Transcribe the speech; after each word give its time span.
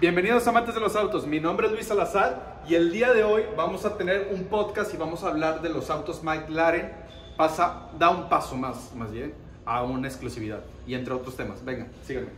Bienvenidos 0.00 0.46
amantes 0.48 0.74
de 0.74 0.80
los 0.80 0.96
autos, 0.96 1.24
mi 1.24 1.38
nombre 1.38 1.68
es 1.68 1.72
Luis 1.72 1.86
Salazar 1.86 2.62
y 2.68 2.74
el 2.74 2.90
día 2.90 3.12
de 3.14 3.22
hoy 3.22 3.44
vamos 3.56 3.84
a 3.84 3.96
tener 3.96 4.28
un 4.32 4.44
podcast 4.46 4.92
y 4.92 4.96
vamos 4.96 5.22
a 5.22 5.28
hablar 5.28 5.62
de 5.62 5.68
los 5.68 5.88
autos 5.88 6.24
McLaren. 6.24 6.92
Pasa, 7.36 7.90
da 7.96 8.10
un 8.10 8.28
paso 8.28 8.56
más, 8.56 8.92
más 8.96 9.12
bien, 9.12 9.32
a 9.64 9.84
una 9.84 10.08
exclusividad 10.08 10.60
y 10.84 10.94
entre 10.94 11.14
otros 11.14 11.36
temas. 11.36 11.64
Venga, 11.64 11.86
síganme. 12.04 12.30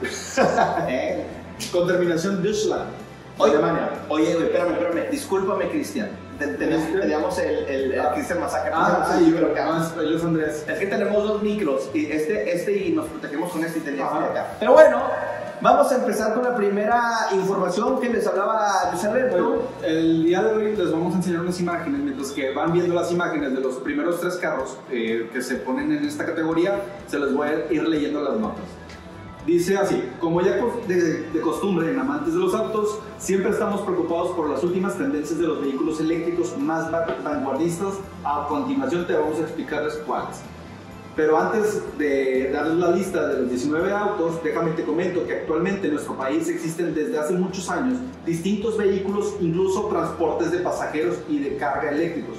Eh. 0.88 1.24
Con 1.72 1.86
terminación 1.88 2.40
Deutschland, 2.42 2.84
Oye, 3.38 3.52
Alemania. 3.52 3.90
Oye, 4.08 4.30
espérame, 4.30 4.72
espérame. 4.74 5.10
Discúlpame, 5.10 5.68
Cristian. 5.70 6.08
Teníamos 6.38 7.38
el, 7.38 7.66
el, 7.66 7.92
el 7.92 8.08
Cristian 8.14 8.40
Masacre. 8.40 8.70
Ah, 8.72 9.16
sí, 9.18 9.32
pero 9.34 9.48
acá. 9.48 9.92
ellos 10.00 10.24
Andrés. 10.24 10.64
Es 10.68 10.78
que 10.78 10.86
tenemos 10.86 11.26
dos 11.26 11.42
micros, 11.42 11.90
y 11.92 12.10
este, 12.10 12.54
este 12.54 12.76
y 12.76 12.92
nos 12.92 13.06
protegemos 13.06 13.50
con 13.50 13.64
este 13.64 13.80
y 13.80 13.82
tenía 13.82 14.04
este 14.04 14.18
acá. 14.18 14.46
Pero 14.60 14.72
bueno, 14.72 15.02
vamos 15.60 15.90
a 15.90 15.96
empezar 15.96 16.34
con 16.34 16.44
la 16.44 16.54
primera 16.54 17.02
información 17.32 18.00
que 18.00 18.08
les 18.08 18.26
hablaba 18.26 18.90
Luis 18.92 19.04
Alberto. 19.04 19.68
El 19.82 20.24
día 20.24 20.42
de 20.42 20.54
hoy 20.54 20.76
les 20.76 20.92
vamos 20.92 21.14
a 21.14 21.16
enseñar 21.16 21.40
unas 21.40 21.58
imágenes, 21.60 22.00
mientras 22.00 22.30
que 22.30 22.54
van 22.54 22.72
viendo 22.72 22.94
las 22.94 23.10
imágenes 23.10 23.52
de 23.52 23.60
los 23.60 23.76
primeros 23.76 24.20
tres 24.20 24.36
carros 24.36 24.76
eh, 24.90 25.28
que 25.32 25.42
se 25.42 25.56
ponen 25.56 25.90
en 25.90 26.04
esta 26.04 26.24
categoría, 26.24 26.80
se 27.08 27.18
les 27.18 27.34
voy 27.34 27.48
a 27.48 27.72
ir 27.72 27.86
leyendo 27.88 28.22
las 28.22 28.36
notas. 28.36 28.64
Dice 29.48 29.78
así, 29.78 30.02
como 30.20 30.42
ya 30.42 30.56
de, 30.86 31.22
de 31.32 31.40
costumbre 31.40 31.90
en 31.90 31.98
amantes 31.98 32.34
de 32.34 32.38
los 32.38 32.54
autos, 32.54 32.98
siempre 33.16 33.50
estamos 33.50 33.80
preocupados 33.80 34.32
por 34.32 34.50
las 34.50 34.62
últimas 34.62 34.98
tendencias 34.98 35.38
de 35.38 35.46
los 35.46 35.62
vehículos 35.62 35.98
eléctricos 36.00 36.54
más 36.58 36.92
va- 36.92 37.06
vanguardistas. 37.24 37.94
A 38.24 38.46
continuación 38.46 39.06
te 39.06 39.14
vamos 39.14 39.38
a 39.38 39.44
explicarles 39.44 39.94
cuáles. 40.06 40.42
Pero 41.16 41.38
antes 41.40 41.82
de 41.96 42.50
darles 42.52 42.76
la 42.76 42.90
lista 42.90 43.26
de 43.26 43.40
los 43.40 43.48
19 43.50 43.90
autos, 43.90 44.34
déjame 44.44 44.72
te 44.72 44.84
comento 44.84 45.26
que 45.26 45.32
actualmente 45.32 45.86
en 45.86 45.94
nuestro 45.94 46.14
país 46.14 46.46
existen 46.50 46.94
desde 46.94 47.18
hace 47.18 47.32
muchos 47.32 47.70
años 47.70 47.98
distintos 48.26 48.76
vehículos, 48.76 49.34
incluso 49.40 49.86
transportes 49.86 50.52
de 50.52 50.58
pasajeros 50.58 51.16
y 51.26 51.38
de 51.38 51.56
carga 51.56 51.90
eléctricos. 51.90 52.36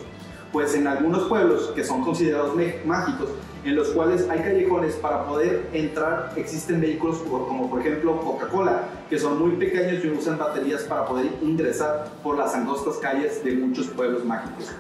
Pues 0.53 0.75
en 0.75 0.86
algunos 0.86 1.24
pueblos 1.24 1.72
que 1.75 1.84
son 1.84 2.03
considerados 2.03 2.53
mágicos, 2.86 3.30
en 3.64 3.75
los 3.75 3.90
cuales 3.90 4.28
hay 4.30 4.40
callejones 4.40 4.96
para 4.96 5.25
poder 5.25 5.68
entrar, 5.74 6.31
existen 6.36 6.81
vehículos 6.81 7.18
como, 7.20 7.70
por 7.70 7.81
ejemplo 7.81 8.20
Coca-Cola, 8.22 8.84
que 9.09 9.20
son 9.20 9.40
muy 9.40 9.52
pequeños 9.58 10.03
y 10.03 10.09
usan 10.09 10.38
baterías 10.38 10.84
para 10.84 11.06
poder 11.06 11.28
ingresar 11.42 12.08
por 12.24 12.38
las 12.38 12.53
angostas 12.56 12.98
calles 12.98 13.44
de 13.44 13.53
muchos 13.53 13.88
pueblos 13.88 14.24
mágicos. 14.25 14.72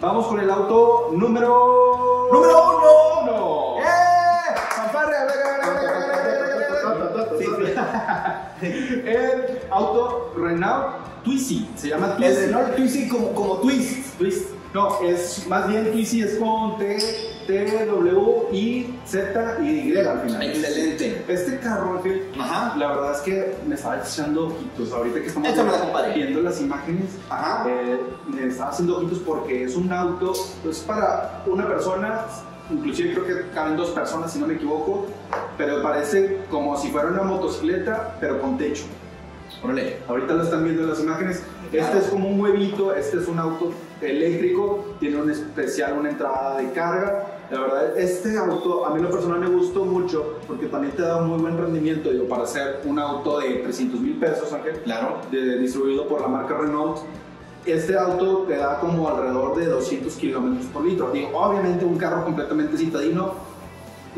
Vamos 0.00 0.26
con 0.26 0.40
el 0.40 0.50
auto 0.50 1.10
número... 1.12 2.28
¡Número 2.32 2.78
uno! 2.78 3.74
uno. 3.76 3.82
¡Eh! 3.82 4.08
Sí, 7.38 7.44
sí. 8.60 9.02
El 9.04 9.60
auto 9.70 10.32
Renault 10.36 11.17
Twizy, 11.28 11.68
se 11.76 11.88
llama 11.88 12.16
Twizy. 12.16 12.30
El 12.32 12.36
Renault 12.46 12.76
Twizy 12.76 13.08
como, 13.08 13.34
como 13.34 13.58
twist. 13.58 14.16
Twist. 14.18 14.48
No, 14.72 15.00
es 15.02 15.46
más 15.46 15.68
bien 15.68 15.92
Twizy 15.92 16.22
es 16.22 16.36
con 16.36 16.78
T, 16.78 16.98
T, 17.46 17.86
W, 17.86 18.48
I, 18.52 18.94
Z 19.06 19.58
y 19.62 19.92
Y 19.92 19.96
al 19.98 20.20
final. 20.22 20.42
Excelente. 20.42 21.24
Este 21.28 21.58
carro, 21.58 22.02
Ajá. 22.38 22.76
la 22.78 22.88
verdad 22.88 23.12
es 23.12 23.20
que 23.20 23.56
me 23.66 23.74
estaba 23.74 23.98
echando 24.02 24.46
ojitos. 24.46 24.90
Ahorita 24.92 25.20
que 25.20 25.26
estamos 25.26 25.48
viendo 26.14 26.40
las 26.40 26.60
imágenes, 26.62 27.10
Ajá. 27.28 27.64
eh, 27.68 28.00
me 28.26 28.46
estaba 28.46 28.70
haciendo 28.70 28.96
ojitos 28.96 29.18
porque 29.18 29.64
es 29.64 29.76
un 29.76 29.92
auto, 29.92 30.32
es 30.68 30.78
para 30.80 31.42
una 31.46 31.66
persona, 31.66 32.24
inclusive 32.70 33.14
creo 33.14 33.26
que 33.26 33.50
caben 33.54 33.76
dos 33.76 33.90
personas 33.90 34.32
si 34.32 34.38
no 34.38 34.46
me 34.46 34.54
equivoco, 34.54 35.06
pero 35.58 35.82
parece 35.82 36.38
como 36.50 36.76
si 36.78 36.88
fuera 36.88 37.08
una 37.08 37.22
motocicleta, 37.22 38.16
pero 38.20 38.40
con 38.40 38.56
techo. 38.56 38.84
Órale. 39.62 39.96
Ahorita 40.08 40.34
lo 40.34 40.42
están 40.44 40.64
viendo 40.64 40.82
en 40.82 40.88
las 40.90 41.00
imágenes. 41.00 41.42
Este 41.72 41.98
es 41.98 42.04
como 42.06 42.28
un 42.28 42.40
huevito, 42.40 42.94
este 42.94 43.18
es 43.18 43.28
un 43.28 43.38
auto 43.38 43.72
eléctrico, 44.00 44.84
tiene 45.00 45.16
un 45.20 45.30
especial, 45.30 45.98
una 45.98 46.10
entrada 46.10 46.58
de 46.58 46.70
carga. 46.72 47.34
La 47.50 47.60
verdad, 47.60 47.98
este 47.98 48.36
auto 48.38 48.84
a 48.86 48.90
mí 48.90 48.96
en 48.98 49.04
lo 49.04 49.10
personal 49.10 49.40
me 49.40 49.48
gustó 49.48 49.84
mucho 49.84 50.38
porque 50.46 50.66
también 50.66 50.94
te 50.94 51.02
da 51.02 51.16
un 51.16 51.28
muy 51.28 51.38
buen 51.40 51.56
rendimiento, 51.58 52.10
digo, 52.10 52.26
para 52.28 52.44
hacer 52.44 52.80
un 52.84 52.98
auto 52.98 53.38
de 53.40 53.54
300 53.56 54.00
mil 54.00 54.16
pesos, 54.18 54.52
Ángel, 54.52 54.80
Claro. 54.84 55.16
de- 55.30 55.58
distribuido 55.58 56.06
por 56.06 56.20
la 56.20 56.28
marca 56.28 56.56
Renault. 56.56 56.98
Este 57.66 57.98
auto 57.98 58.44
te 58.48 58.56
da 58.56 58.78
como 58.80 59.08
alrededor 59.08 59.56
de 59.56 59.66
200 59.66 60.14
kilómetros 60.14 60.66
por 60.66 60.84
litro. 60.84 61.10
Digo, 61.10 61.30
obviamente 61.38 61.84
un 61.84 61.96
carro 61.98 62.24
completamente 62.24 62.76
citadino, 62.78 63.34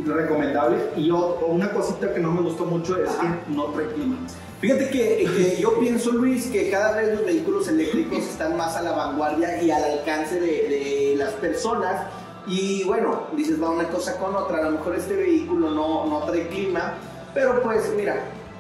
recomendable. 0.07 0.77
Y 0.97 1.11
o- 1.11 1.39
una 1.49 1.71
cosita 1.73 2.13
que 2.13 2.21
no 2.21 2.31
me 2.33 2.43
gustó 2.43 2.65
mucho 2.65 2.97
es 3.03 3.09
Ajá. 3.11 3.39
que 3.47 3.55
no 3.55 3.65
trae 3.67 3.87
clima. 3.89 4.17
Fíjate 4.61 4.91
que, 4.91 5.25
que 5.37 5.57
yo 5.61 5.79
pienso, 5.81 6.13
Luis, 6.13 6.47
que 6.49 6.71
cada 6.71 6.93
vez 6.97 7.15
los 7.17 7.25
vehículos 7.25 7.67
eléctricos 7.69 8.19
están 8.19 8.57
más 8.59 8.77
a 8.77 8.83
la 8.83 8.93
vanguardia 8.93 9.63
y 9.63 9.71
al 9.71 9.83
alcance 9.83 10.39
de, 10.39 10.47
de 10.69 11.15
las 11.17 11.33
personas. 11.35 12.07
Y 12.47 12.85
bueno, 12.85 13.27
dices, 13.35 13.63
va 13.63 13.71
una 13.71 13.89
cosa 13.89 14.17
con 14.19 14.35
otra. 14.37 14.59
A 14.59 14.63
lo 14.65 14.73
mejor 14.73 14.97
este 14.97 15.15
vehículo 15.17 15.71
no, 15.71 16.07
no 16.07 16.25
trae 16.27 16.47
clima, 16.49 16.95
pero 17.33 17.63
pues 17.63 17.91
mira, 17.97 18.17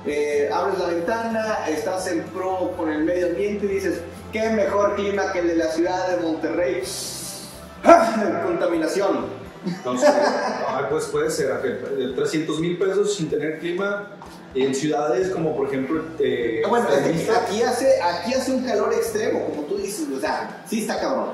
eh, 0.07 0.49
abres 0.53 0.79
la 0.79 0.87
ventana, 0.87 1.59
estás 1.69 2.07
en 2.07 2.23
pro 2.25 2.73
con 2.79 2.89
el 2.91 3.05
medio 3.05 3.27
ambiente 3.27 3.67
y 3.67 3.69
dices, 3.69 4.01
qué 4.33 4.49
mejor 4.51 4.95
clima 4.95 5.33
que 5.33 5.41
el 5.41 5.49
de 5.49 5.57
la 5.57 5.67
ciudad 5.67 6.09
de 6.17 6.23
Monterrey. 6.27 6.83
¡Ah! 7.85 8.43
Contaminación. 8.47 9.27
Entonces, 9.67 10.09
ah, 10.15 10.87
pues 10.91 11.05
puede 11.07 11.31
ser, 11.31 11.53
Ángel, 11.53 12.13
300 12.17 12.61
mil 12.61 12.79
pesos 12.79 13.15
sin 13.15 13.29
tener 13.29 13.59
clima 13.59 14.09
en 14.55 14.75
ciudades 14.75 15.29
como 15.31 15.57
por 15.57 15.69
ejemplo... 15.69 16.03
eh, 16.19 16.63
Bueno, 16.69 16.87
aquí 16.89 17.63
hace, 17.63 18.01
aquí 18.03 18.33
hace 18.35 18.53
un 18.53 18.65
calor 18.65 18.93
extremo, 18.93 19.47
como 19.47 19.63
tú 19.63 19.77
dices, 19.77 20.07
o 20.17 20.19
sea, 20.21 20.65
sí 20.69 20.81
está 20.81 20.99
cabrón. 21.01 21.31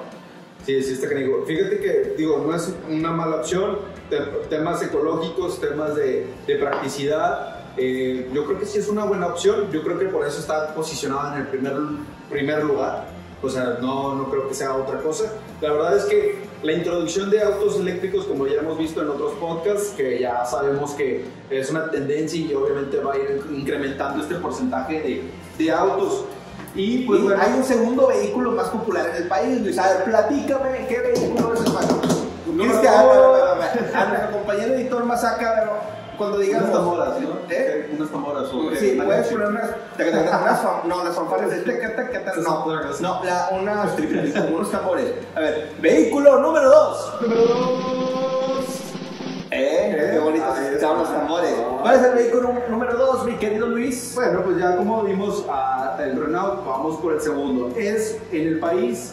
Sí, 0.66 0.82
sí 0.82 0.94
está 0.94 1.08
canijo. 1.08 1.44
Fíjate 1.46 1.78
que, 1.78 2.14
digo, 2.18 2.44
no 2.44 2.54
es 2.54 2.68
una 2.90 3.12
mala 3.12 3.36
opción. 3.36 3.78
Te- 4.10 4.18
temas 4.50 4.82
ecológicos, 4.82 5.60
temas 5.60 5.94
de, 5.94 6.26
de 6.46 6.56
practicidad. 6.56 7.60
eh, 7.76 8.28
yo 8.32 8.44
creo 8.46 8.58
que 8.58 8.66
sí 8.66 8.78
es 8.78 8.88
una 8.88 9.04
buena 9.04 9.28
opción. 9.28 9.70
Yo 9.70 9.82
creo 9.84 9.96
que 9.98 10.06
por 10.06 10.26
eso 10.26 10.40
está 10.40 10.74
posicionada 10.74 11.34
en 11.36 11.42
el 11.42 11.46
primer, 11.48 11.74
primer 12.28 12.64
lugar. 12.64 13.06
O 13.42 13.48
sea, 13.48 13.78
no, 13.80 14.16
no 14.16 14.28
creo 14.30 14.48
que 14.48 14.54
sea 14.54 14.74
otra 14.74 14.98
cosa. 15.00 15.32
La 15.60 15.72
verdad 15.72 15.96
es 15.98 16.04
que 16.06 16.45
la 16.62 16.72
introducción 16.72 17.30
de 17.30 17.42
autos 17.42 17.78
eléctricos, 17.78 18.24
como 18.24 18.46
ya 18.46 18.60
hemos 18.60 18.78
visto 18.78 19.02
en 19.02 19.08
otros 19.10 19.34
podcasts, 19.34 19.90
que 19.96 20.20
ya 20.20 20.44
sabemos 20.44 20.92
que 20.92 21.24
es 21.50 21.70
una 21.70 21.90
tendencia 21.90 22.40
y 22.40 22.52
obviamente 22.54 22.98
va 22.98 23.14
a 23.14 23.18
ir 23.18 23.42
incrementando 23.52 24.22
este 24.22 24.36
porcentaje 24.36 25.00
de, 25.00 25.22
de 25.58 25.70
autos. 25.70 26.24
Y 26.74 27.04
pues 27.06 27.20
Y 27.20 27.22
bueno, 27.24 27.42
hay 27.42 27.52
un 27.58 27.64
segundo 27.64 28.08
vehículo 28.08 28.52
más 28.52 28.68
popular 28.68 29.10
en 29.10 29.22
el 29.22 29.28
país, 29.28 29.60
Luis. 29.60 29.78
A 29.78 29.88
ver, 29.88 30.04
platícame 30.04 30.86
qué 30.88 30.98
vehículo 31.00 31.54
es 31.54 31.60
el 31.60 31.72
más. 31.72 31.86
Cristian, 31.86 32.94
uno. 32.94 33.12
a 33.12 33.12
ver, 33.12 33.22
a 33.22 33.30
ver, 33.30 33.42
a 33.42 33.54
ver, 33.54 33.96
a 33.96 34.08
nuestro 34.08 34.42
cuando 36.16 36.36
Unas 36.36 36.46
digamos. 36.48 36.72
tamboras, 36.72 37.20
¿no? 37.20 37.28
¿Eh? 37.48 37.90
Unas 37.96 38.10
tamboras. 38.10 38.44
o 38.52 38.74
Sí, 38.76 39.00
puedes 39.04 39.26
poner 39.28 39.48
unas. 39.48 39.70
unas 39.98 40.84
no, 40.84 41.04
las 41.04 41.14
fanfarrias 41.16 41.50
de 41.50 42.42
No, 42.42 42.66
no, 43.00 43.24
la, 43.24 43.48
unas, 43.52 43.98
unos 44.50 44.70
tambores. 44.70 45.12
A 45.34 45.40
ver, 45.40 45.72
vehículo 45.80 46.38
número 46.40 46.68
2. 46.68 47.14
Número 47.22 47.42
dos. 47.42 48.66
Eh, 49.50 50.10
qué 50.12 50.18
bonitos 50.18 50.58
estaban 50.58 50.98
los 50.98 51.08
tambores. 51.08 51.54
¿Cuál 51.80 51.94
es 51.94 52.02
el 52.02 52.14
vehículo 52.14 52.52
número 52.68 52.96
2, 52.96 53.24
mi 53.24 53.36
querido 53.36 53.66
Luis? 53.68 54.12
Bueno, 54.14 54.42
pues 54.42 54.58
ya 54.58 54.76
como 54.76 55.02
vimos 55.04 55.44
a 55.48 55.96
el 56.00 56.20
Renault, 56.20 56.66
vamos 56.66 56.96
por 56.96 57.14
el 57.14 57.20
segundo. 57.20 57.70
Es 57.76 58.18
en 58.32 58.48
el 58.48 58.58
país, 58.58 59.12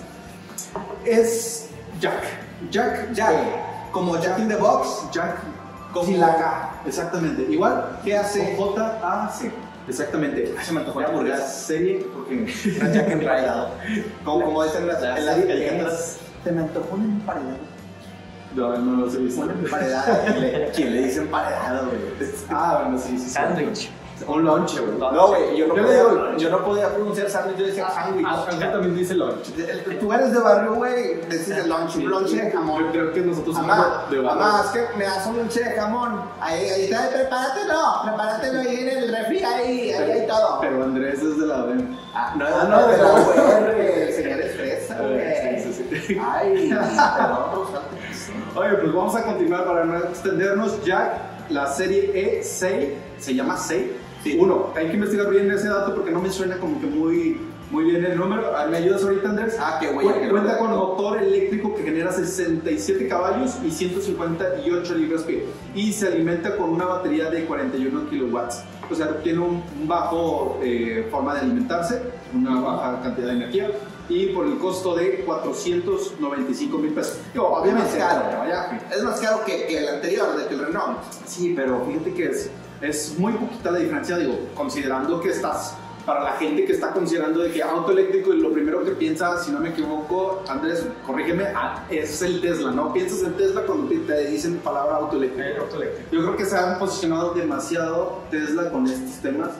es 1.05 1.69
Jack. 1.99 2.23
Jack, 2.71 3.11
Jack, 3.13 3.35
como 3.91 4.17
Jack 4.17 4.39
in 4.39 4.47
the 4.47 4.55
Box. 4.55 5.05
Jack, 5.11 5.37
Como- 5.93 6.05
sin 6.05 6.19
la 6.19 6.35
K. 6.35 6.71
Exactamente. 6.85 7.43
Igual, 7.49 7.99
¿Qué 8.03 8.17
hace? 8.17 8.55
J-A-C. 8.57 9.51
Exactamente. 9.87 10.53
Ay, 10.57 10.65
se 10.65 10.71
me 10.73 10.79
antojó 10.79 11.01
la 11.01 11.07
hamburguesa. 11.07 11.47
serie, 11.47 12.05
porque 12.13 12.53
Una 12.79 12.91
Jack 12.93 13.09
enraizado. 13.11 13.69
Como, 14.23 14.45
como 14.45 14.63
dicen 14.63 14.87
las, 14.87 15.01
La 15.01 15.17
en 15.17 15.25
las 15.25 15.35
serie 15.35 15.53
caricaturas. 15.53 16.17
Se 16.43 16.51
me 16.51 16.61
antojó 16.61 16.95
un 16.95 17.03
emparedado. 17.03 17.57
no, 18.55 18.77
no 18.77 19.05
los 19.05 19.15
he 19.15 19.19
visto. 19.19 19.41
Un 19.41 19.49
emparedado. 19.51 20.17
¿Quién 20.75 20.93
le 20.93 21.03
dice 21.03 21.19
emparedado, 21.19 21.87
güey? 21.87 21.99
Ah, 22.49 22.79
bueno, 22.83 22.97
sí, 22.99 23.17
sí. 23.17 23.29
sí. 23.29 23.89
Sándwich. 24.25 24.35
Un 24.37 24.45
lunch, 24.45 24.79
güey. 24.79 24.97
No, 25.13 25.27
güey, 25.27 25.57
yo 25.57 25.67
no, 25.67 25.75
Yo 25.75 25.83
podía, 25.83 25.97
digo 25.97 26.09
lunch. 26.11 26.37
yo 26.41 26.49
no 26.49 26.65
podía 26.65 26.89
pronunciar 26.93 27.29
sándwich, 27.29 27.57
yo 27.57 27.65
decía 27.65 27.89
sándwich. 27.89 28.25
Ah, 28.29 28.45
acá 28.49 28.71
también 28.71 28.95
dice 28.95 29.13
lunch. 29.15 29.51
Tú 29.99 30.13
eres 30.13 30.31
de 30.33 30.39
barrio, 30.39 30.73
güey, 30.75 31.15
decís 31.29 31.49
el 31.49 31.69
lunch, 31.69 31.95
un 31.97 32.05
lunch 32.09 32.29
de 32.31 32.51
jamón. 32.51 32.83
Yo 32.85 32.91
creo 32.91 33.13
que 33.13 33.21
nosotros 33.21 33.55
somos 33.55 33.75
de 34.09 34.19
barrio. 34.19 34.23
mamá, 34.23 34.61
es 34.65 34.71
que 34.71 34.97
me 34.97 35.03
das 35.05 35.25
un 35.27 35.37
lunch 35.37 35.53
de 35.53 35.63
jamón. 35.71 36.21
Ahí, 36.39 36.69
ahí 36.69 36.83
está, 36.85 37.09
prepáratelo, 37.09 37.79
prepáratelo 38.05 38.59
ahí 38.61 38.75
en 38.79 38.89
el 38.97 39.11
refri, 39.15 39.43
ahí, 39.43 39.91
ahí 39.91 40.11
hay 40.11 40.27
todo. 40.27 40.59
Pero 40.61 40.83
Andrés 40.83 41.21
es 41.21 41.39
de 41.39 41.45
la 41.45 41.63
B. 41.63 41.83
Ah, 42.13 42.33
no, 42.37 42.45
Ah, 42.45 42.67
no, 42.69 42.81
no, 42.81 42.87
de 42.87 42.97
la 42.97 44.03
el 44.07 44.13
señor 44.13 44.39
es 44.41 44.55
fresa, 44.55 44.97
Sí, 44.97 45.03
güey. 45.03 45.59
sí, 45.73 45.99
sí. 46.07 46.17
Ay. 46.21 46.71
Oye, 48.55 48.69
pues 48.75 48.93
vamos 48.93 49.15
a 49.15 49.23
continuar 49.23 49.65
para 49.65 49.83
no 49.85 49.97
extendernos. 49.97 50.83
Jack, 50.85 51.49
la 51.49 51.67
serie 51.67 52.41
E6, 52.41 52.89
se 53.19 53.33
llama 53.35 53.57
6. 53.57 53.83
Sí. 54.23 54.37
Uno, 54.39 54.69
hay 54.75 54.87
que 54.87 54.93
investigar 54.93 55.29
bien 55.29 55.51
ese 55.51 55.67
dato 55.67 55.93
porque 55.93 56.11
no 56.11 56.21
me 56.21 56.29
suena 56.31 56.57
como 56.57 56.79
que 56.79 56.87
muy, 56.87 57.37
muy 57.71 57.83
bien 57.85 58.05
el 58.05 58.17
número. 58.17 58.55
Ah, 58.55 58.67
¿Me 58.69 58.77
ayudas 58.77 59.03
ahorita, 59.03 59.29
Andrés? 59.29 59.57
Ah, 59.59 59.77
qué 59.81 59.87
güey. 59.91 60.07
Cu- 60.07 60.29
Cuenta 60.29 60.57
con 60.57 60.71
motor 60.71 61.17
eléctrico 61.21 61.75
que 61.75 61.83
genera 61.83 62.11
67 62.11 63.07
caballos 63.07 63.57
y 63.65 63.69
158 63.71 64.95
libras-pie 64.95 65.45
y 65.75 65.91
se 65.91 66.07
alimenta 66.07 66.55
con 66.55 66.69
una 66.69 66.85
batería 66.85 67.29
de 67.29 67.45
41 67.45 68.09
kilowatts. 68.09 68.63
O 68.91 68.95
sea, 68.95 69.17
tiene 69.21 69.39
un, 69.39 69.63
un 69.81 69.87
bajo 69.87 70.59
eh, 70.61 71.07
forma 71.09 71.33
de 71.33 71.41
alimentarse, 71.41 72.01
una 72.33 72.59
baja 72.61 73.01
cantidad 73.01 73.27
de 73.27 73.33
energía 73.33 73.71
y 74.09 74.27
por 74.27 74.45
el 74.45 74.57
costo 74.57 74.93
de 74.95 75.23
495 75.25 76.77
mil 76.77 76.91
pesos. 76.93 77.19
Digo, 77.33 77.47
Obviamente 77.47 77.93
obviamente, 77.93 77.97
caro. 77.99 78.39
vaya, 78.39 78.81
Es 78.95 79.03
más 79.03 79.19
caro 79.21 79.43
que, 79.45 79.65
que 79.67 79.77
el 79.79 79.87
anterior, 79.87 80.35
de 80.37 80.45
que 80.47 80.53
el 80.55 80.65
Renault. 80.65 80.99
Sí, 81.25 81.53
pero 81.55 81.83
fíjate 81.85 82.13
que 82.13 82.25
es, 82.25 82.49
es 82.83 83.17
muy 83.17 83.33
poquita 83.33 83.71
la 83.71 83.79
diferencia, 83.79 84.17
digo, 84.17 84.37
considerando 84.55 85.19
que 85.21 85.29
estás, 85.29 85.75
para 86.05 86.21
la 86.21 86.31
gente 86.33 86.65
que 86.65 86.73
está 86.73 86.91
considerando 86.91 87.39
de 87.39 87.49
que 87.51 87.63
auto 87.63 87.93
eléctrico 87.93 88.33
y 88.33 88.41
lo 88.41 88.51
primero 88.51 88.83
que 88.83 88.91
piensa, 88.91 89.41
si 89.41 89.51
no 89.51 89.59
me 89.61 89.69
equivoco, 89.69 90.43
Andrés, 90.49 90.85
corrígeme, 91.05 91.45
ah, 91.55 91.85
es 91.89 92.21
el 92.21 92.41
Tesla, 92.41 92.71
¿no? 92.71 92.91
Piensas 92.91 93.23
en 93.23 93.33
Tesla 93.37 93.61
cuando 93.61 93.87
te- 93.87 94.27
dicen 94.27 94.57
palabra 94.57 94.97
auto 94.97 95.15
eléctrico. 95.15 95.65
Yo 96.11 96.21
creo 96.21 96.35
que 96.35 96.45
se 96.45 96.57
han 96.57 96.77
posicionado 96.77 97.33
demasiado 97.33 98.19
Tesla 98.29 98.69
con 98.69 98.85
estos 98.85 99.21
temas 99.21 99.51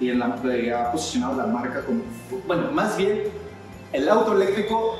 y 0.00 0.08
en 0.08 0.18
la, 0.20 0.38
eh, 0.44 0.72
ha 0.72 0.90
posicionado 0.90 1.36
la 1.36 1.46
marca 1.46 1.82
como, 1.84 2.00
bueno, 2.46 2.70
más 2.72 2.96
bien 2.96 3.24
el 3.92 4.08
auto 4.08 4.32
eléctrico, 4.32 4.94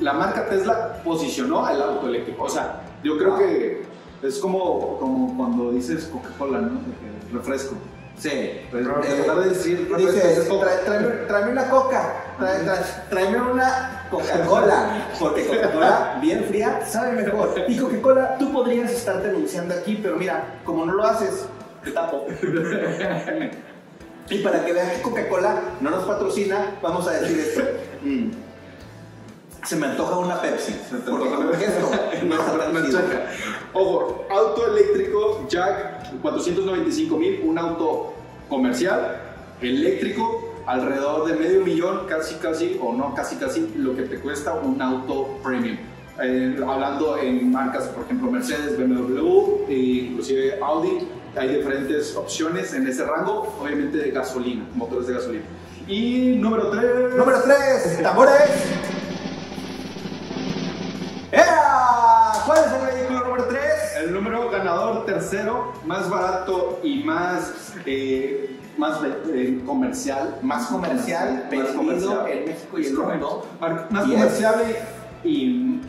la 0.00 0.14
marca 0.14 0.48
Tesla 0.48 1.00
posicionó 1.04 1.64
al 1.64 1.80
auto 1.80 2.08
eléctrico. 2.08 2.42
O 2.42 2.48
sea, 2.48 2.82
yo 3.04 3.16
creo 3.18 3.34
Ah. 3.34 3.38
que 3.38 3.82
es 4.24 4.38
como, 4.38 4.98
como 4.98 5.36
cuando 5.36 5.70
dices 5.72 6.04
Coca-Cola, 6.12 6.58
¿no? 6.60 6.70
De 6.70 6.76
que 6.76 7.36
Refresco. 7.36 7.74
Sí. 8.18 8.28
Eh, 8.30 8.62
tratar 8.72 9.42
de 9.42 9.48
decir 9.50 9.88
refresco 9.90 10.12
Dice, 10.12 10.32
es 10.40 10.48
Coca. 10.48 10.66
"Trae- 10.86 11.26
tráeme, 11.26 11.50
una 11.52 11.68
coca, 11.68 12.14
tráeme 13.10 13.40
una 13.42 14.06
Coca-Cola, 14.08 15.08
porque 15.18 15.46
Coca-Cola 15.46 16.18
bien 16.20 16.44
fría 16.44 16.86
sabe 16.86 17.20
mejor. 17.22 17.54
Y 17.66 17.76
Coca-Cola, 17.76 18.38
tú 18.38 18.52
podrías 18.52 18.92
estarte 18.92 19.30
anunciando 19.30 19.74
aquí, 19.74 19.98
pero 20.00 20.14
mira, 20.16 20.60
como 20.64 20.86
no 20.86 20.92
lo 20.94 21.04
haces, 21.04 21.46
te 21.82 21.90
tapo. 21.90 22.26
Y 24.30 24.38
para 24.38 24.64
que 24.64 24.72
vean 24.72 24.88
que 24.90 25.02
Coca-Cola 25.02 25.60
no 25.82 25.90
nos 25.90 26.04
patrocina, 26.04 26.76
vamos 26.80 27.06
a 27.06 27.10
decir 27.12 27.38
esto. 27.40 27.60
Mm. 28.02 28.30
Se 29.74 29.80
me 29.80 29.86
antoja 29.88 30.18
una 30.18 30.40
Pepsi. 30.40 30.72
te 30.72 31.10
Porque 31.10 31.24
antoja 31.24 31.36
como 31.36 31.48
una- 31.48 31.58
que 31.58 31.64
esto 31.64 31.90
no 32.24 32.36
No. 32.36 33.00
Ojo, 33.72 34.24
auto 34.30 34.66
eléctrico 34.68 35.46
Jack 35.48 36.20
495 36.22 37.16
mil, 37.18 37.40
un 37.44 37.58
auto 37.58 38.14
comercial, 38.48 39.20
eléctrico, 39.60 40.52
alrededor 40.66 41.26
de 41.26 41.34
medio 41.34 41.60
millón, 41.62 42.06
casi 42.08 42.36
casi, 42.36 42.78
o 42.80 42.92
no 42.92 43.14
casi 43.16 43.34
casi, 43.36 43.72
lo 43.76 43.96
que 43.96 44.02
te 44.02 44.20
cuesta 44.20 44.54
un 44.54 44.80
auto 44.80 45.38
premium. 45.42 45.76
Eh, 46.22 46.56
hablando 46.64 47.18
en 47.18 47.50
marcas, 47.50 47.88
por 47.88 48.04
ejemplo, 48.04 48.30
Mercedes, 48.30 48.78
BMW, 48.78 49.64
e 49.68 49.74
inclusive 50.10 50.60
Audi, 50.62 51.08
hay 51.36 51.48
diferentes 51.56 52.14
opciones 52.14 52.72
en 52.74 52.86
ese 52.86 53.04
rango, 53.04 53.52
obviamente 53.60 53.98
de 53.98 54.12
gasolina, 54.12 54.64
motores 54.74 55.08
de 55.08 55.14
gasolina. 55.14 55.44
Y 55.88 56.36
número 56.38 56.70
3. 56.70 57.14
Número 57.16 57.42
3, 57.42 58.00
tambores. 58.04 58.34
El 64.04 64.12
número 64.12 64.50
ganador 64.50 65.06
tercero, 65.06 65.72
más 65.86 66.10
barato 66.10 66.78
y 66.82 67.02
más, 67.04 67.72
eh, 67.86 68.58
más 68.76 69.00
eh, 69.32 69.60
comercial. 69.64 70.38
Más 70.42 70.66
comercial, 70.66 71.48
Más 71.50 71.68
comercial. 71.68 72.26
en 72.28 72.44
México 72.44 72.78
y 72.78 72.86
el 72.86 72.94
mundo. 72.94 73.46
Más 73.90 74.04
comercial 74.04 74.54
y, 75.24 75.80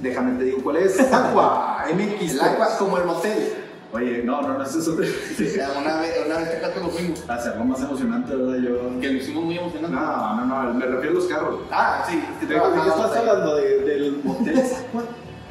Déjame 0.00 0.38
te 0.38 0.44
digo 0.44 0.58
cuál 0.62 0.76
es. 0.76 0.98
Aqua 1.12 1.84
MX. 1.94 2.32
El 2.32 2.40
agua 2.40 2.68
como 2.78 2.98
el 2.98 3.04
motel. 3.04 3.54
Oye, 3.92 4.22
no, 4.24 4.42
no, 4.42 4.58
no, 4.58 4.62
eso 4.62 4.78
es 4.78 4.88
otro. 4.88 5.04
Una 5.04 6.00
vez, 6.00 6.14
una 6.26 6.36
vez 6.38 6.62
acá 6.62 6.80
lo 6.80 6.88
fuimos. 6.90 7.24
Hacerlo 7.30 7.64
más 7.64 7.80
emocionante, 7.80 8.34
¿verdad? 8.36 8.58
Yo. 8.58 9.00
Que 9.00 9.08
lo 9.08 9.18
hicimos 9.18 9.44
muy 9.44 9.56
emocionante. 9.58 9.96
No, 9.96 10.44
no, 10.44 10.64
no, 10.64 10.74
me 10.74 10.84
refiero 10.86 11.12
a 11.16 11.20
los 11.20 11.24
carros. 11.26 11.60
Ah, 11.70 12.04
sí. 12.06 12.18
es 12.18 12.40
que 12.40 12.46
¿De 12.46 12.54
qué 12.54 12.56
estás 12.56 12.72
trabajábamos 12.74 13.16
ahí. 13.16 13.18
hablando? 13.28 13.56
¿De- 13.56 13.78
¿Del 13.84 14.20
motel 14.22 14.58
Aqua? 14.88 15.02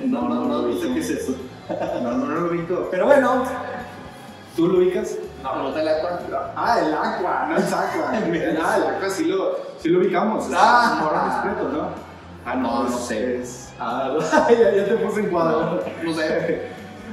No, 0.06 0.30
no, 0.30 0.46
no, 0.46 0.62
no 0.68 0.80
sé 0.80 0.90
no. 0.90 0.94
qué 0.94 1.00
es 1.00 1.10
eso. 1.10 1.32
No, 1.32 1.38
no, 1.38 1.40
no 1.40 1.55
lo 2.04 2.48
ubico. 2.52 2.88
Pero 2.92 3.06
bueno. 3.06 3.44
¿Tú 4.56 4.68
lo 4.68 4.78
ubicas? 4.78 5.18
No, 5.44 5.64
no 5.64 5.74
te 5.74 5.84
la 5.84 5.92
Ah, 6.56 6.80
el 6.80 6.94
Aqua, 6.94 7.48
no 7.50 7.58
es 7.58 7.74
Aqua. 7.74 8.12
ah, 8.14 8.78
el 8.78 8.96
Aqua 8.96 9.10
sí 9.10 9.26
lo, 9.26 9.58
sí 9.80 9.90
lo 9.90 10.00
ubicamos. 10.00 10.46
Ah. 10.54 10.56
Ah, 10.56 11.00
Morón 11.04 11.26
discreto, 11.30 11.78
¿no? 11.78 11.90
Ah, 12.46 12.56
No, 12.56 12.84
no 12.84 12.90
es- 12.90 12.96
sé. 13.06 13.42
es- 13.42 13.70
ah, 13.80 14.16
ya, 14.50 14.72
ya 14.76 14.86
te 14.86 14.96
puse 14.98 15.20
en 15.22 15.30
cuadro. 15.30 15.82
No 16.04 16.14
sé. 16.14 16.62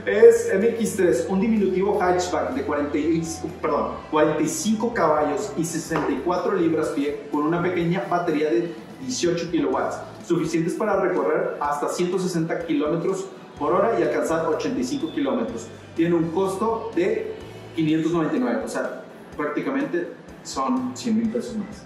Es 0.07 0.51
MX3, 0.53 1.27
un 1.29 1.41
diminutivo 1.41 1.99
hatchback 2.01 2.51
de 2.55 2.63
45, 2.63 3.49
perdón, 3.61 3.93
45 4.11 4.93
caballos 4.95 5.53
y 5.57 5.65
64 5.65 6.55
libras-pie 6.55 7.29
con 7.31 7.43
una 7.43 7.63
pequeña 7.63 8.03
batería 8.11 8.51
de 8.51 8.75
18 9.01 9.51
kilowatts, 9.51 9.99
suficientes 10.27 10.75
para 10.75 10.97
recorrer 11.01 11.57
hasta 11.61 11.89
160 11.89 12.67
kilómetros 12.67 13.27
por 13.63 13.75
hora 13.75 13.97
y 13.99 14.03
alcanzar 14.03 14.45
85 14.47 15.13
kilómetros. 15.13 15.67
Tiene 15.95 16.17
un 16.17 16.31
costo 16.33 16.91
de 16.97 17.33
599, 17.77 18.63
o 18.65 18.69
sea, 18.69 19.03
prácticamente 19.37 20.09
son 20.43 20.91
100 20.97 21.17
mil 21.19 21.31
pesos 21.31 21.57
más. 21.57 21.85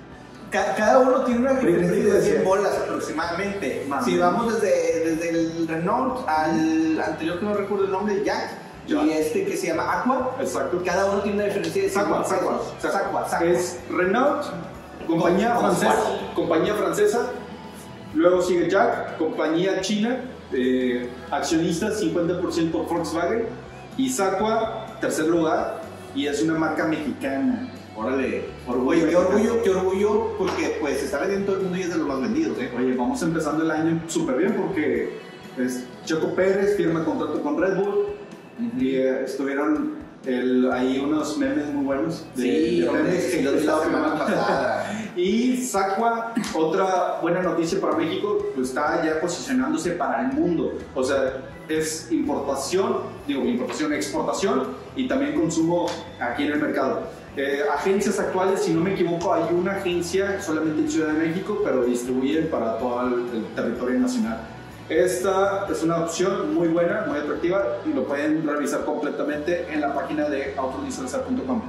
Ca- 0.50 0.75
Cada 0.75 1.00
uno 1.00 1.21
tiene 1.25 1.40
una 1.40 1.50
diferencia 1.52 1.87
de 1.88 1.92
100 2.02 2.14
diferencia. 2.14 2.42
bolas 2.49 2.73
aproximadamente. 2.78 3.85
Más 3.88 4.04
si 4.06 4.16
vamos 4.16 4.54
desde, 4.54 5.11
desde 5.11 5.28
el 5.30 5.68
Renault 5.68 6.26
al 6.26 6.99
anterior 6.99 7.38
que 7.40 7.45
no 7.45 7.52
recuerdo 7.54 7.85
el 7.85 7.90
nombre, 7.90 8.23
Jack, 8.25 8.52
Jack. 8.87 9.04
y 9.04 9.11
este 9.12 9.45
que 9.45 9.54
se 9.56 9.66
llama 9.66 10.00
Aqua, 10.00 10.35
Exacto. 10.40 10.80
cada 10.83 11.04
uno 11.11 11.21
tiene 11.21 11.37
una 11.38 11.45
diferencia 11.47 11.83
de 11.83 11.88
100 11.90 12.02
Sacua, 12.04 12.16
bolas. 12.23 12.28
Sacua, 12.30 12.62
Sacua, 12.90 13.28
Sacua. 13.28 13.47
Es 13.49 13.80
Renault, 13.90 14.45
compañía 15.06 15.56
francesa, 15.56 15.95
compañía 16.35 16.75
francesa. 16.75 17.26
Luego 18.14 18.40
sigue 18.40 18.71
Jack, 18.71 19.18
compañía 19.18 19.80
china, 19.83 20.21
eh, 20.53 21.09
accionista 21.31 21.91
50% 21.91 22.71
Volkswagen. 22.73 23.45
Y 23.97 24.11
Sacua, 24.11 24.99
tercer 25.00 25.26
lugar, 25.26 25.81
y 26.15 26.26
es 26.26 26.43
una 26.43 26.55
marca 26.55 26.87
mexicana. 26.87 27.71
Órale, 27.97 28.45
Oye, 28.69 29.09
qué 29.09 29.17
orgullo, 29.17 29.62
qué 29.62 29.71
orgullo, 29.71 30.37
porque 30.37 30.76
pues 30.81 30.99
se 30.99 31.07
está 31.07 31.21
vendiendo 31.21 31.41
en 31.41 31.47
todo 31.47 31.57
el 31.57 31.62
mundo 31.62 31.79
y 31.79 31.83
es 31.83 31.88
de 31.88 31.97
los 31.97 32.07
más 32.07 32.21
vendidos, 32.21 32.59
¿eh? 32.59 32.71
Oye, 32.76 32.95
vamos 32.95 33.23
empezando 33.23 33.65
el 33.65 33.71
año 33.71 34.03
súper 34.07 34.37
bien 34.37 34.53
porque 34.53 35.19
pues, 35.55 35.85
Checo 36.05 36.35
Pérez 36.35 36.76
firma 36.76 37.05
contrato 37.05 37.41
con 37.41 37.59
Red 37.59 37.76
Bull 37.76 38.07
y 38.79 38.97
eh, 38.97 39.25
estuvieron 39.25 39.95
El, 40.26 40.71
hay 40.71 40.99
unos 40.99 41.38
memes 41.38 41.73
muy 41.73 41.87
buenos. 41.87 42.26
De, 42.35 42.43
sí, 42.43 42.81
de 42.81 42.91
memes 42.91 43.25
que 43.35 43.43
los 43.43 43.65
la 43.65 43.83
semana 43.83 44.19
pasada. 44.19 45.03
y 45.17 45.57
Sacua, 45.57 46.35
otra 46.55 47.19
buena 47.23 47.43
noticia 47.43 47.81
para 47.81 47.97
México, 47.97 48.39
pues 48.55 48.69
está 48.69 49.03
ya 49.03 49.19
posicionándose 49.19 49.93
para 49.93 50.21
el 50.21 50.33
mundo. 50.35 50.75
O 50.95 51.03
sea, 51.03 51.43
es 51.69 52.13
importación, 52.13 52.99
digo, 53.27 53.43
importación, 53.45 53.95
exportación 53.95 54.69
y 54.95 55.09
también 55.09 55.35
consumo 55.35 55.87
aquí 56.21 56.45
en 56.45 56.53
el 56.53 56.61
mercado. 56.61 57.05
Eh, 57.37 57.63
agencias 57.75 58.19
actuales, 58.19 58.63
si 58.63 58.73
no 58.73 58.81
me 58.81 58.93
equivoco, 58.93 59.33
hay 59.33 59.45
una 59.55 59.73
agencia 59.73 60.41
solamente 60.41 60.81
en 60.81 60.91
Ciudad 60.91 61.13
de 61.13 61.29
México, 61.29 61.61
pero 61.65 61.85
distribuyen 61.85 62.49
para 62.49 62.79
todo 62.79 63.07
el, 63.07 63.47
territorio 63.55 63.99
nacional. 63.99 64.41
Esta 64.89 65.67
es 65.71 65.83
una 65.83 65.99
opción 65.99 66.55
muy 66.55 66.69
buena, 66.69 67.07
muy 67.09 67.19
atractiva 67.19 67.79
y 67.85 67.93
lo 67.93 68.05
pueden 68.05 68.47
revisar 68.47 68.85
completamente 68.85 69.67
en 69.73 69.81
la 69.81 69.95
página 69.95 70.29
de 70.29 70.55
autodisfrazar.com. 70.57 71.63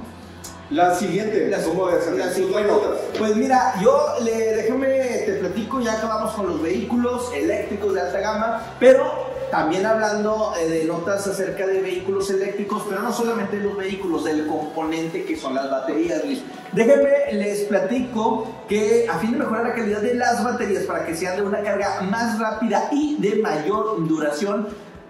La 0.70 0.94
siguiente, 0.94 1.48
la, 1.48 1.62
¿cómo? 1.62 1.88
La 1.88 2.30
siguiente, 2.30 2.70
pues 3.18 3.34
mira, 3.36 3.72
yo 3.80 4.16
le, 4.22 4.54
déjame, 4.54 4.86
te 5.24 5.32
platico, 5.40 5.80
ya 5.80 5.94
acabamos 5.94 6.34
con 6.34 6.46
los 6.46 6.62
vehículos 6.62 7.32
eléctricos 7.34 7.94
de 7.94 8.02
alta 8.02 8.20
gama, 8.20 8.62
pero 8.78 9.28
también 9.50 9.86
hablando 9.86 10.52
eh, 10.60 10.68
de 10.68 10.84
notas 10.84 11.26
acerca 11.26 11.66
de 11.66 11.80
vehículos 11.80 12.28
eléctricos, 12.28 12.84
pero 12.86 13.00
no 13.00 13.14
solamente 13.14 13.56
de 13.56 13.64
los 13.64 13.78
vehículos, 13.78 14.24
del 14.24 14.46
componente 14.46 15.24
que 15.24 15.36
son 15.36 15.54
las 15.54 15.70
baterías, 15.70 16.22
Luis. 16.22 16.42
Déjenme, 16.72 17.32
les 17.32 17.60
platico 17.62 18.46
que 18.68 19.06
a 19.08 19.18
fin 19.18 19.32
de 19.32 19.38
mejorar 19.38 19.68
la 19.68 19.74
calidad 19.74 20.02
de 20.02 20.14
las 20.14 20.44
baterías 20.44 20.84
para 20.84 21.06
que 21.06 21.16
sean 21.16 21.36
de 21.36 21.42
una 21.42 21.62
carga 21.62 22.02
más 22.02 22.38
rápida 22.38 22.90
y 22.92 23.16
de 23.16 23.36
mayor 23.36 24.06
duración, 24.06 24.68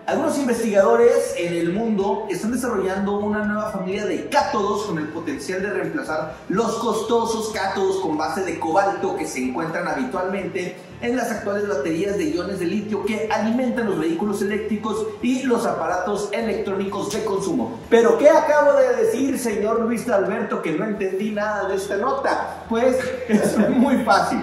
algunos 0.08 0.38
investigadores 0.38 1.34
en 1.36 1.52
el 1.52 1.70
mundo 1.74 2.26
están 2.30 2.52
desarrollando 2.52 3.18
una 3.18 3.44
nueva 3.44 3.70
familia 3.70 4.06
de 4.06 4.26
cátodos 4.30 4.86
con 4.86 4.96
el 4.96 5.08
potencial 5.08 5.60
de 5.60 5.68
reemplazar 5.68 6.34
los 6.48 6.76
costosos 6.76 7.50
cátodos 7.52 8.00
con 8.00 8.16
base 8.16 8.42
de 8.42 8.58
cobalto 8.58 9.18
que 9.18 9.26
se 9.26 9.40
encuentran 9.40 9.86
habitualmente 9.86 10.78
en 11.02 11.14
las 11.14 11.30
actuales 11.30 11.68
baterías 11.68 12.16
de 12.16 12.30
iones 12.30 12.58
de 12.58 12.64
litio 12.64 13.04
que 13.04 13.28
alimentan 13.30 13.84
los 13.84 14.00
vehículos 14.00 14.40
eléctricos 14.40 15.08
y 15.20 15.42
los 15.42 15.66
aparatos 15.66 16.30
electrónicos 16.32 17.12
de 17.12 17.22
consumo. 17.26 17.78
Pero 17.90 18.16
¿qué 18.16 18.30
acabo 18.30 18.78
de 18.78 19.04
decir, 19.04 19.38
señor 19.38 19.80
Luis 19.80 20.08
Alberto, 20.08 20.62
que 20.62 20.72
no 20.72 20.86
entendí 20.86 21.32
nada 21.32 21.68
de 21.68 21.76
esta 21.76 21.98
nota? 21.98 22.64
Pues 22.70 22.96
es 23.28 23.58
muy 23.58 23.98
fácil. 24.04 24.40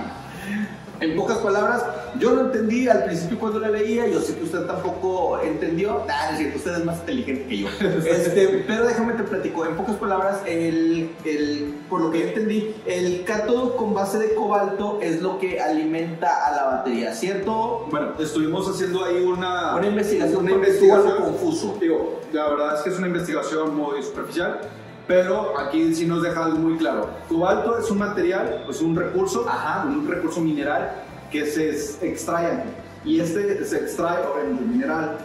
En 1.00 1.16
pocas 1.16 1.38
palabras, 1.40 1.84
yo 2.20 2.34
no 2.34 2.42
entendí 2.42 2.88
al 2.88 3.06
principio 3.06 3.38
cuando 3.40 3.60
la 3.60 3.70
leía, 3.70 4.08
yo 4.08 4.22
sé 4.22 4.36
que 4.36 4.44
usted 4.44 4.62
tampoco 4.66 5.40
entendió. 5.42 6.04
Ah, 6.10 6.30
es 6.32 6.38
cierto, 6.38 6.58
usted 6.58 6.78
es 6.78 6.86
más 6.86 7.00
inteligente 7.00 7.46
que 7.48 7.58
yo. 7.60 7.68
Este, 8.06 8.64
pero 8.68 8.86
déjame 8.86 9.14
te 9.14 9.24
platico. 9.24 9.66
En 9.66 9.76
pocas 9.76 9.96
palabras, 9.96 10.42
el, 10.46 11.10
el, 11.26 11.76
por 11.90 12.02
lo 12.02 12.12
que 12.12 12.20
yo 12.20 12.28
entendí, 12.28 12.76
el 12.86 13.24
cátodo 13.24 13.76
con 13.76 13.94
base 13.94 14.20
de 14.20 14.34
cobalto 14.36 15.00
es 15.02 15.22
lo 15.22 15.40
que 15.40 15.60
alimenta 15.60 16.48
a 16.48 16.56
la 16.56 16.64
batería, 16.66 17.14
¿cierto? 17.14 17.88
Bueno, 17.90 18.14
estuvimos 18.20 18.68
haciendo 18.70 19.04
ahí 19.04 19.24
una, 19.24 19.76
una 19.76 19.88
investigación, 19.88 20.44
una 20.44 20.52
investigación 20.52 21.24
confuso. 21.24 21.78
Digo, 21.80 22.22
la 22.32 22.50
verdad 22.50 22.78
es 22.78 22.82
que 22.84 22.90
es 22.90 22.98
una 22.98 23.08
investigación 23.08 23.76
muy 23.76 24.02
superficial 24.02 24.62
pero 25.08 25.58
aquí 25.58 25.94
sí 25.94 26.06
nos 26.06 26.24
deja 26.24 26.46
algo 26.46 26.58
muy 26.58 26.78
claro. 26.78 27.10
Cobalto 27.30 27.78
es 27.78 27.90
un 27.92 28.00
material, 28.00 28.66
es 28.70 28.82
un 28.82 28.96
recurso, 28.96 29.46
un 29.86 30.08
recurso 30.08 30.42
mineral 30.42 31.04
que 31.32 31.46
se 31.46 31.70
extrae 32.08 32.64
Y 33.04 33.20
este 33.20 33.64
se 33.66 33.78
extrae, 33.78 34.24
el 34.46 34.54
mineral, 34.54 35.18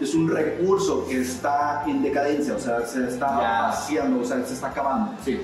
es 0.00 0.14
un 0.14 0.30
recurso 0.30 1.06
que 1.06 1.20
está 1.20 1.84
en 1.86 2.02
decadencia, 2.02 2.54
o 2.54 2.58
sea, 2.58 2.84
se 2.86 3.06
está 3.06 3.26
vaciando, 3.26 4.20
o 4.20 4.24
sea, 4.24 4.44
se 4.44 4.54
está 4.54 4.68
acabando. 4.68 5.12
Sí. 5.24 5.40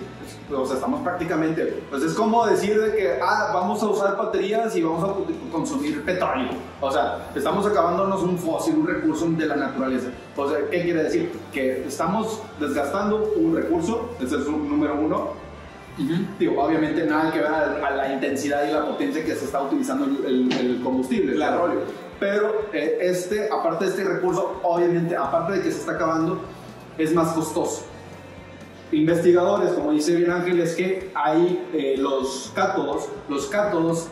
O 0.52 0.66
sea, 0.66 0.76
estamos 0.76 1.02
prácticamente, 1.02 1.82
pues 1.90 2.02
es 2.02 2.14
como 2.14 2.46
decir 2.46 2.80
de 2.80 2.96
que, 2.96 3.18
ah, 3.22 3.50
vamos 3.52 3.82
a 3.82 3.86
usar 3.86 4.16
baterías 4.16 4.74
y 4.76 4.82
vamos 4.82 5.04
a 5.04 5.14
consumir 5.52 6.04
petróleo. 6.04 6.50
O 6.80 6.90
sea, 6.90 7.28
estamos 7.34 7.66
acabándonos 7.66 8.22
un 8.22 8.38
fósil, 8.38 8.76
un 8.76 8.86
recurso 8.86 9.26
de 9.28 9.46
la 9.46 9.56
naturaleza. 9.56 10.08
O 10.36 10.48
sea, 10.48 10.58
¿qué 10.70 10.82
quiere 10.82 11.02
decir? 11.02 11.32
Que 11.52 11.86
estamos 11.86 12.42
desgastando 12.60 13.32
un 13.36 13.56
recurso, 13.56 14.10
ese 14.20 14.36
es 14.36 14.46
un 14.46 14.68
número 14.68 14.94
uno, 14.94 15.46
Digo, 16.38 16.62
obviamente 16.62 17.06
nada 17.06 17.32
que 17.32 17.38
ver 17.38 17.46
a, 17.46 17.90
la 17.90 18.12
intensidad 18.12 18.68
y 18.68 18.72
la 18.72 18.84
potencia 18.84 19.24
que 19.24 19.34
se 19.34 19.46
está 19.46 19.62
utilizando 19.62 20.04
el, 20.26 20.80
combustible, 20.84 21.32
el 21.32 21.38
petróleo. 21.38 21.80
Pero 22.20 22.66
eh, 22.72 22.98
este, 23.00 23.48
aparte 23.50 23.86
de 23.86 23.90
este 23.90 24.04
recurso, 24.04 24.60
obviamente, 24.62 25.16
aparte 25.16 25.54
de 25.54 25.62
que 25.62 25.72
se 25.72 25.80
está 25.80 25.92
acabando, 25.92 26.40
es 26.98 27.14
más 27.14 27.32
costoso. 27.32 27.84
Investigadores, 28.92 29.70
como 29.72 29.92
dice 29.92 30.14
bien 30.14 30.30
Ángel, 30.30 30.60
es 30.60 30.74
que 30.74 31.10
hay 31.14 31.68
eh, 31.72 31.96
los 31.98 32.52
cátodos, 32.54 33.08
los 33.28 33.46
cátodos 33.46 34.08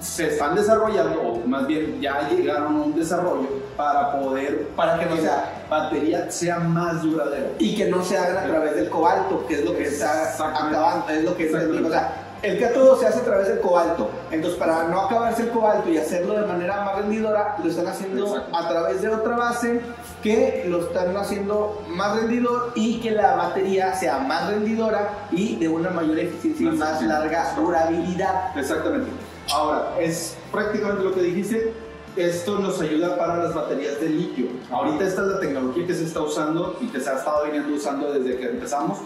se 0.00 0.28
están 0.28 0.54
desarrollando, 0.54 1.20
o 1.22 1.46
más 1.46 1.66
bien 1.66 2.00
ya 2.00 2.28
llegaron 2.28 2.76
a 2.76 2.80
un 2.80 2.94
desarrollo 2.94 3.48
para 3.76 4.12
poder, 4.12 4.68
para 4.74 4.98
que, 4.98 5.06
no 5.06 5.16
sea, 5.16 5.66
batería 5.70 6.30
sea 6.30 6.58
más 6.58 7.02
duradera. 7.02 7.50
Y 7.58 7.76
que 7.76 7.86
no 7.86 8.02
se 8.02 8.18
haga 8.18 8.42
a 8.42 8.46
través 8.46 8.74
del 8.74 8.88
cobalto, 8.88 9.46
que 9.46 9.54
es 9.54 9.64
lo 9.64 9.76
que 9.76 9.84
está 9.84 10.34
acabando, 10.34 11.08
es 11.10 11.22
lo 11.22 11.36
que 11.36 11.46
es, 11.46 11.54
o 11.54 11.90
sea, 11.90 12.32
el 12.42 12.58
cátodo 12.58 12.98
se 12.98 13.06
hace 13.06 13.20
a 13.20 13.24
través 13.24 13.48
del 13.48 13.60
cobalto. 13.60 14.10
Entonces, 14.32 14.58
para 14.58 14.88
no 14.88 15.02
acabarse 15.02 15.42
el 15.42 15.50
cobalto 15.50 15.88
y 15.88 15.98
hacerlo 15.98 16.34
de 16.34 16.46
manera 16.46 16.84
más 16.84 16.96
rendidora, 16.96 17.56
lo 17.62 17.70
están 17.70 17.86
haciendo 17.86 18.44
a 18.52 18.68
través 18.68 19.00
de 19.00 19.08
otra 19.08 19.36
base 19.36 19.80
que 20.22 20.64
lo 20.68 20.80
están 20.80 21.16
haciendo 21.16 21.82
más 21.88 22.16
rendidor 22.16 22.72
y 22.74 23.00
que 23.00 23.10
la 23.10 23.36
batería 23.36 23.94
sea 23.94 24.18
más 24.18 24.48
rendidora 24.48 25.26
y 25.30 25.56
de 25.56 25.68
una 25.68 25.90
mayor 25.90 26.18
eficiencia 26.18 26.68
y 26.68 26.76
más 26.76 27.02
larga 27.02 27.54
durabilidad. 27.56 28.56
Exactamente. 28.56 29.10
Ahora, 29.52 29.94
es 30.00 30.36
prácticamente 30.50 31.02
lo 31.02 31.14
que 31.14 31.22
dijiste. 31.22 31.72
Esto 32.14 32.58
nos 32.58 32.78
ayuda 32.80 33.16
para 33.16 33.38
las 33.38 33.54
baterías 33.54 33.98
de 33.98 34.10
litio. 34.10 34.46
Ahorita 34.70 35.04
esta 35.06 35.22
es 35.22 35.28
la 35.28 35.40
tecnología 35.40 35.86
que 35.86 35.94
se 35.94 36.04
está 36.04 36.20
usando 36.20 36.76
y 36.80 36.86
que 36.88 37.00
se 37.00 37.08
ha 37.08 37.14
estado 37.14 37.46
viniendo 37.46 37.74
usando 37.74 38.12
desde 38.12 38.36
que 38.36 38.50
empezamos 38.50 38.98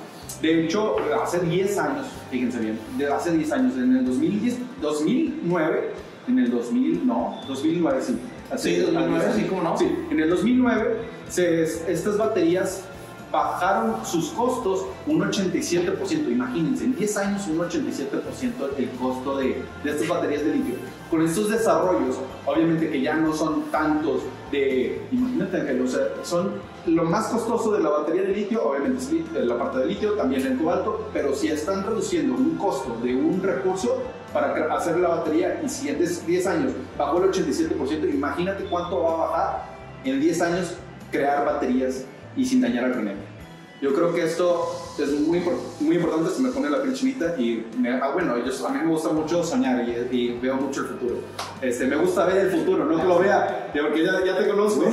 de 0.43 0.65
hecho, 0.65 0.97
hace 1.23 1.41
10 1.41 1.79
años, 1.79 2.07
fíjense 2.31 2.59
bien, 2.59 2.79
de 2.99 3.11
hace 3.11 3.31
10 3.33 3.53
años, 3.53 3.77
en 3.77 3.97
el 3.97 4.05
2010, 4.05 4.59
2009, 4.83 5.93
en 6.29 6.39
el 6.39 6.51
2000, 6.51 7.07
no, 7.07 7.41
2009 7.49 8.03
sí. 8.03 8.19
Sí, 8.57 8.77
2009, 8.77 9.33
sí, 9.35 9.45
¿cómo 9.45 9.63
no? 9.63 9.77
Sí, 9.77 9.97
en 10.11 10.21
el 10.21 10.31
2009 10.31 10.97
se, 11.29 11.63
estas 11.63 12.17
baterías 12.17 12.85
bajaron 13.31 14.05
sus 14.05 14.31
costos 14.31 14.87
un 15.07 15.21
87%. 15.21 16.31
Imagínense, 16.31 16.85
en 16.85 16.97
10 16.97 17.17
años 17.19 17.47
un 17.49 17.59
87% 17.59 18.79
el 18.79 18.91
costo 18.91 19.39
de, 19.39 19.63
de 19.85 19.91
estas 19.91 20.09
baterías 20.09 20.45
de 20.45 20.55
litio. 20.55 20.75
Con 21.11 21.23
estos 21.23 21.51
desarrollos, 21.51 22.17
obviamente 22.45 22.91
que 22.91 23.01
ya 23.01 23.17
no 23.17 23.33
son 23.33 23.65
tantos 23.71 24.23
de, 24.51 25.03
imagínate 25.13 25.67
que 25.67 25.89
son 26.25 26.53
lo 26.87 27.05
más 27.05 27.27
costoso 27.27 27.73
de 27.73 27.83
la 27.83 27.91
batería 27.91 28.23
de 28.23 28.29
litio, 28.29 28.65
obviamente 28.65 29.03
es 29.03 29.47
la 29.47 29.59
parte 29.59 29.79
de 29.79 29.87
litio, 29.87 30.13
también 30.13 30.47
el 30.47 30.59
cobalto, 30.59 31.09
pero 31.13 31.35
si 31.35 31.49
están 31.49 31.85
reduciendo 31.85 32.35
un 32.35 32.57
costo 32.57 32.97
de 33.03 33.15
un 33.15 33.43
recurso 33.43 34.03
para 34.33 34.75
hacer 34.75 34.99
la 34.99 35.09
batería 35.09 35.61
y 35.65 35.69
si 35.69 35.89
en 35.89 35.99
10 35.99 36.47
años 36.47 36.73
bajó 36.99 37.23
el 37.23 37.31
87%, 37.31 38.13
imagínate 38.13 38.65
cuánto 38.65 39.03
va 39.03 39.13
a 39.13 39.17
bajar 39.29 39.65
en 40.05 40.21
10 40.21 40.43
años 40.43 40.75
crear 41.11 41.45
baterías 41.45 42.05
y 42.37 42.45
sin 42.45 42.61
dañar 42.61 42.85
al 42.85 42.93
planeta. 42.93 43.37
Yo 43.81 43.93
creo 43.93 44.15
que 44.15 44.25
esto 44.25 44.75
es 44.99 45.11
muy, 45.21 45.43
muy 45.81 45.97
importante, 45.97 46.31
se 46.31 46.41
me 46.41 46.49
pone 46.49 46.71
la 46.71 46.83
piel 46.83 46.95
y 47.39 47.67
me, 47.79 47.91
ah, 47.91 48.11
bueno, 48.15 48.35
yo, 48.39 48.67
a 48.67 48.71
mí 48.71 48.79
me 48.83 48.91
gusta 48.91 49.11
mucho 49.11 49.45
soñar 49.45 49.87
y, 50.11 50.39
veo 50.41 50.57
mucho 50.57 50.81
el 50.81 50.87
futuro. 50.87 51.17
Este, 51.61 51.85
me 51.85 51.97
gusta 51.97 52.25
ver 52.25 52.47
el 52.47 52.51
futuro, 52.51 52.87
no 52.87 52.97
que 52.97 53.07
lo 53.07 53.19
vea, 53.19 53.71
porque 53.75 54.03
ya, 54.03 54.25
ya 54.25 54.39
te 54.39 54.49
conozco. 54.49 54.87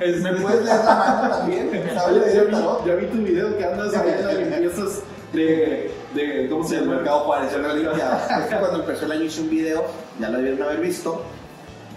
Este, 0.00 0.20
¿Me 0.20 0.40
puedes 0.40 0.64
leer 0.64 0.84
la 0.84 0.94
mano 0.94 1.36
también? 1.36 1.70
ya, 1.94 2.42
vi, 2.42 2.86
ya 2.86 2.94
vi 2.96 3.06
tu 3.06 3.18
video 3.18 3.56
que 3.56 3.64
andas 3.64 3.94
haciendo 3.94 4.32
limpiezas 4.32 5.02
de, 5.32 5.90
de, 6.14 6.48
¿cómo 6.48 6.66
se 6.66 6.76
llama? 6.76 6.92
El 6.92 6.96
mercado 6.96 7.20
Juárez, 7.20 7.52
yo 7.82 7.92
Es 7.92 8.46
que 8.46 8.56
cuando 8.56 8.80
empezó 8.80 9.06
el 9.06 9.12
año 9.12 9.24
hice 9.24 9.40
un 9.40 9.50
video, 9.50 9.84
ya 10.18 10.30
lo 10.30 10.38
debieron 10.38 10.62
haber 10.62 10.80
visto, 10.80 11.22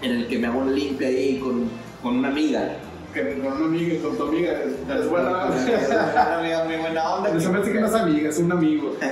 en 0.00 0.12
el 0.12 0.28
que 0.28 0.38
me 0.38 0.46
hago 0.46 0.60
un 0.60 0.74
limpia 0.74 1.08
ahí 1.08 1.38
con, 1.38 1.68
con 2.02 2.18
una 2.18 2.28
amiga 2.28 2.76
que 3.12 3.38
con 3.38 3.52
una 3.52 3.66
amiga, 3.66 4.02
con 4.02 4.16
tu 4.16 4.22
amiga, 4.24 4.52
es 4.52 5.08
buena. 5.08 5.46
Una 5.46 6.38
amiga 6.38 6.64
muy 6.64 6.76
buena 6.76 7.14
onda. 7.14 7.40
Se 7.40 7.48
me 7.48 7.58
hace 7.58 7.72
que 7.72 7.80
no 7.80 7.86
es 7.86 7.94
amiga, 7.94 8.28
es 8.30 8.38
un 8.38 8.52
amigo. 8.52 8.96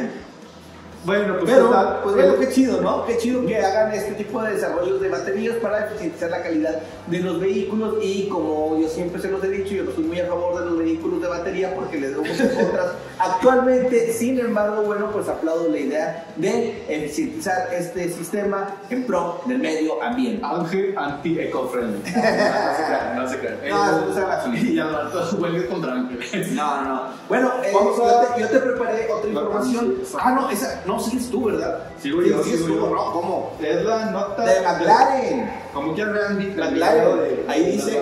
Bueno, 1.02 1.38
pues, 1.38 1.50
Pero, 1.50 2.00
pues 2.02 2.14
bueno, 2.14 2.34
qué 2.38 2.50
chido, 2.50 2.82
¿no? 2.82 3.06
Qué 3.06 3.16
chido 3.16 3.46
que 3.46 3.56
hagan 3.56 3.90
este 3.94 4.12
tipo 4.12 4.42
de 4.42 4.52
desarrollos 4.52 5.00
de 5.00 5.08
baterías 5.08 5.56
para 5.56 5.86
eficientizar 5.86 6.28
la 6.28 6.42
calidad 6.42 6.78
de 7.06 7.18
los 7.20 7.40
vehículos 7.40 7.94
y 8.02 8.28
como 8.28 8.78
yo 8.78 8.86
siempre 8.86 9.18
se 9.18 9.30
los 9.30 9.42
he 9.42 9.48
dicho, 9.48 9.72
yo 9.72 9.84
estoy 9.84 10.04
muy 10.04 10.20
a 10.20 10.26
favor 10.26 10.58
de 10.58 10.66
los 10.66 10.78
vehículos 10.78 11.22
de 11.22 11.28
batería 11.28 11.74
porque 11.74 11.98
les 11.98 12.14
doy 12.14 12.28
muchas 12.28 12.48
contras 12.54 12.88
Actualmente, 13.20 14.12
sin 14.12 14.38
embargo, 14.40 14.82
bueno, 14.82 15.10
pues 15.12 15.28
aplaudo 15.28 15.68
la 15.68 15.78
idea 15.78 16.26
de 16.36 16.82
eficientizar 16.88 17.68
este 17.72 18.08
sistema 18.10 18.68
en 18.88 19.04
pro 19.06 19.42
del 19.46 19.58
medio 19.58 20.02
ambiente. 20.02 20.44
Ángel 20.44 20.94
anti-eco-friendly. 20.96 22.02
No, 22.12 23.22
no 23.22 23.28
se 23.28 23.38
crean. 23.38 23.58
No, 24.06 24.14
se 24.14 24.20
gasolina. 24.20 24.70
Y 24.70 24.80
rato 24.94 25.36
huelga 25.38 25.68
contra 25.68 25.92
Ángel. 25.92 26.54
No, 26.56 26.84
no. 26.84 27.02
Bueno, 27.28 27.52
eh, 27.62 27.70
Vamos 27.74 27.96
yo, 27.96 28.06
a- 28.08 28.34
te, 28.34 28.40
yo 28.40 28.48
te 28.48 28.58
preparé 28.58 29.08
otra 29.12 29.28
información. 29.30 29.94
sí, 30.04 30.16
Ah, 30.18 30.32
no, 30.32 30.50
esa, 30.50 30.82
no, 30.86 30.98
sigues 30.98 31.30
tú, 31.30 31.44
¿verdad? 31.44 31.78
Sigo 32.00 32.22
yo, 32.22 32.42
Sigues 32.42 32.60
sigo 32.60 32.74
tú, 32.74 32.80
yo. 32.88 32.94
¿no? 32.94 33.12
¿Cómo? 33.12 33.52
Es 33.62 33.84
la 33.84 34.06
nota 34.10 34.44
De 34.44 34.60
McLaren. 34.62 35.50
Como 35.74 35.94
quieran 35.94 36.14
vean 36.14 36.56
McLaren. 36.56 37.44
Ahí 37.48 37.72
dice, 37.72 37.98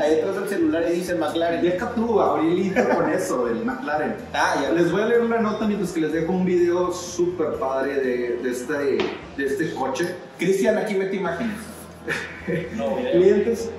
ahí 0.00 0.14
detrás 0.16 0.34
del 0.36 0.48
celular 0.48 0.82
ahí 0.84 0.94
dice 0.96 1.14
McLaren. 1.16 1.60
Deja 1.62 1.90
tú, 1.90 2.20
Aurelito, 2.20 2.82
con 2.94 3.10
eso, 3.10 3.44
del 3.44 3.64
McLaren. 3.64 4.16
Ah, 4.32 4.54
Les 4.74 4.90
voy 4.90 5.02
a 5.02 5.06
leer 5.06 5.20
una 5.22 5.38
nota 5.38 5.66
mientras 5.66 5.92
que 5.92 6.00
les 6.00 6.12
dejo 6.12 6.32
un 6.32 6.44
video 6.44 6.92
súper 6.92 7.54
padre 7.54 7.94
de, 7.96 8.36
de, 8.42 8.50
este, 8.50 8.74
de 9.36 9.44
este 9.44 9.74
coche. 9.74 10.14
Cristian, 10.38 10.78
aquí 10.78 10.94
mete 10.94 11.16
imágenes. 11.16 11.56
No, 12.76 12.96
mira. 12.96 13.12
Clientes 13.12 13.70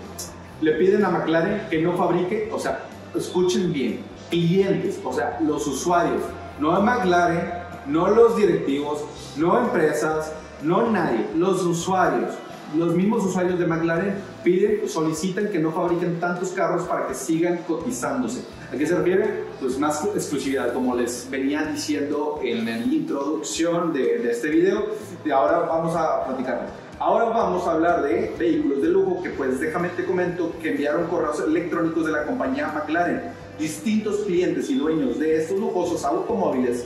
le 0.62 0.74
piden 0.74 1.04
a 1.04 1.10
McLaren 1.10 1.68
que 1.70 1.82
no 1.82 1.98
fabrique, 1.98 2.50
o 2.54 2.60
sea, 2.60 2.86
escuchen 3.16 3.74
bien, 3.74 4.00
clientes, 4.30 5.00
o 5.04 5.12
sea, 5.12 5.40
los 5.42 5.66
usuarios, 5.68 6.22
no 6.60 6.72
a 6.72 6.80
McLaren, 6.80 7.52
no 7.88 8.08
los 8.10 8.38
directivos, 8.38 9.04
no 9.38 9.60
empresas, 9.60 10.32
no 10.62 10.90
nadie, 10.90 11.26
los 11.36 11.64
usuarios. 11.64 12.36
Los 12.76 12.96
mismos 12.96 13.26
usuarios 13.26 13.60
de 13.60 13.68
McLaren 13.68 14.16
piden, 14.46 14.88
solicitan 14.88 15.50
que 15.50 15.60
no 15.60 15.72
fabriquen 15.74 16.22
tantos 16.22 16.52
carros 16.52 16.84
para 16.84 17.08
que 17.08 17.14
sigan 17.14 17.64
cotizándose. 17.68 18.44
¿A 18.74 18.78
qué 18.78 18.88
se 18.88 18.96
refiere? 18.96 19.44
Pues 19.60 19.78
más 19.78 20.06
exclusividad, 20.16 20.74
como 20.74 20.96
les 20.96 21.30
venía 21.30 21.64
diciendo 21.66 22.40
en 22.42 22.64
la 22.64 22.78
introducción 22.78 23.92
de, 23.92 24.20
de 24.20 24.32
este 24.32 24.50
video. 24.50 24.86
Y 25.26 25.32
ahora 25.32 25.60
vamos 25.60 25.94
a 25.98 26.26
platicar. 26.26 26.70
Ahora 26.98 27.26
vamos 27.26 27.68
a 27.68 27.72
hablar 27.72 28.04
de 28.04 28.34
vehículos 28.40 28.82
de 28.82 28.88
lujo 28.88 29.22
que 29.22 29.32
pues 29.32 29.60
déjame 29.60 29.90
te 29.90 30.06
comento 30.06 30.54
que 30.62 30.72
enviaron 30.72 31.08
correos 31.08 31.42
electrónicos 31.42 32.06
de 32.06 32.14
la 32.14 32.26
compañía 32.26 32.72
McLaren. 32.74 33.22
Distintos 33.60 34.20
clientes 34.20 34.70
y 34.70 34.76
dueños 34.76 35.20
de 35.20 35.42
estos 35.42 35.60
lujosos 35.60 36.06
automóviles 36.06 36.86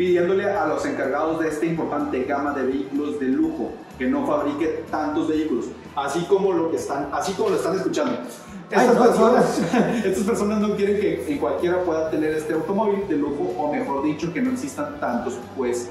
pidiéndole 0.00 0.50
a 0.50 0.66
los 0.66 0.86
encargados 0.86 1.40
de 1.40 1.48
esta 1.48 1.66
importante 1.66 2.24
gama 2.24 2.54
de 2.54 2.62
vehículos 2.62 3.20
de 3.20 3.26
lujo 3.26 3.72
que 3.98 4.06
no 4.06 4.26
fabrique 4.26 4.82
tantos 4.90 5.28
vehículos, 5.28 5.66
así 5.94 6.20
como 6.20 6.54
lo 6.54 6.70
que 6.70 6.78
están, 6.78 7.10
así 7.12 7.34
como 7.34 7.50
lo 7.50 7.56
están 7.56 7.76
escuchando. 7.76 8.12
Ay, 8.70 8.86
Estas, 8.86 8.94
no, 8.94 9.02
personas, 9.02 9.60
estas 10.06 10.24
personas 10.24 10.60
no 10.62 10.74
quieren 10.74 10.98
que 10.98 11.38
cualquiera 11.38 11.82
pueda 11.84 12.08
tener 12.08 12.32
este 12.32 12.54
automóvil 12.54 13.06
de 13.08 13.16
lujo, 13.18 13.52
o 13.58 13.70
mejor 13.70 14.02
dicho, 14.02 14.32
que 14.32 14.40
no 14.40 14.52
existan 14.52 14.98
tantos, 15.00 15.38
pues 15.54 15.90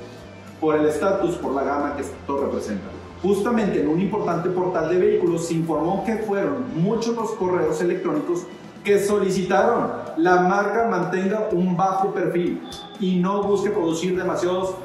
por 0.59 0.75
el 0.75 0.87
estatus, 0.87 1.35
por 1.35 1.53
la 1.53 1.63
gama 1.63 1.95
que 1.95 2.01
esto 2.01 2.37
representa. 2.43 2.87
Justamente 3.21 3.79
en 3.79 3.89
un 3.89 4.01
importante 4.01 4.49
portal 4.49 4.89
de 4.89 4.97
vehículos 4.97 5.45
se 5.45 5.53
informó 5.53 6.03
que 6.03 6.15
fueron 6.17 6.65
muchos 6.81 7.15
los 7.15 7.29
correos 7.33 7.79
electrónicos 7.79 8.47
que 8.83 8.99
solicitaron 8.99 9.91
la 10.17 10.41
marca 10.41 10.87
mantenga 10.87 11.49
un 11.51 11.75
bajo 11.77 12.13
perfil 12.13 12.61
y 12.99 13.17
no 13.17 13.43
busque 13.43 13.69
producir 13.69 14.17
demasiados 14.17 14.75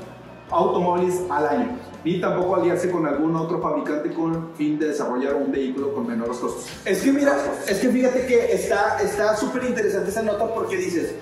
automóviles 0.50 1.22
al 1.30 1.48
año, 1.48 1.78
ni 2.04 2.20
tampoco 2.20 2.56
aliarse 2.56 2.90
con 2.90 3.06
algún 3.06 3.34
otro 3.34 3.60
fabricante 3.60 4.12
con 4.12 4.54
fin 4.54 4.78
de 4.78 4.88
desarrollar 4.88 5.34
un 5.34 5.50
vehículo 5.50 5.92
con 5.92 6.06
menores 6.06 6.36
costos. 6.36 6.66
Es 6.84 7.02
que 7.02 7.12
mira, 7.12 7.36
es 7.66 7.78
que 7.78 7.88
fíjate 7.88 8.26
que 8.26 8.52
está 8.52 8.98
está 9.02 9.36
súper 9.36 9.64
interesante 9.64 10.10
esa 10.10 10.22
nota 10.22 10.52
porque 10.54 10.76
dices, 10.76 11.14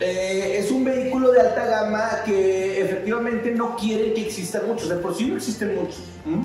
eh, 0.00 0.56
es 0.58 0.70
un 0.70 0.84
vehículo 0.84 1.32
de 1.32 1.40
alta 1.40 1.66
gama 1.66 2.22
que 2.24 2.80
efectivamente 2.80 3.50
no 3.52 3.76
quiere 3.76 4.14
que 4.14 4.26
existan 4.26 4.62
muchos, 4.66 4.88
de 4.88 4.96
por 4.96 5.14
sí 5.14 5.26
no 5.26 5.36
existen 5.36 5.74
muchos. 5.74 6.02
¿m? 6.24 6.42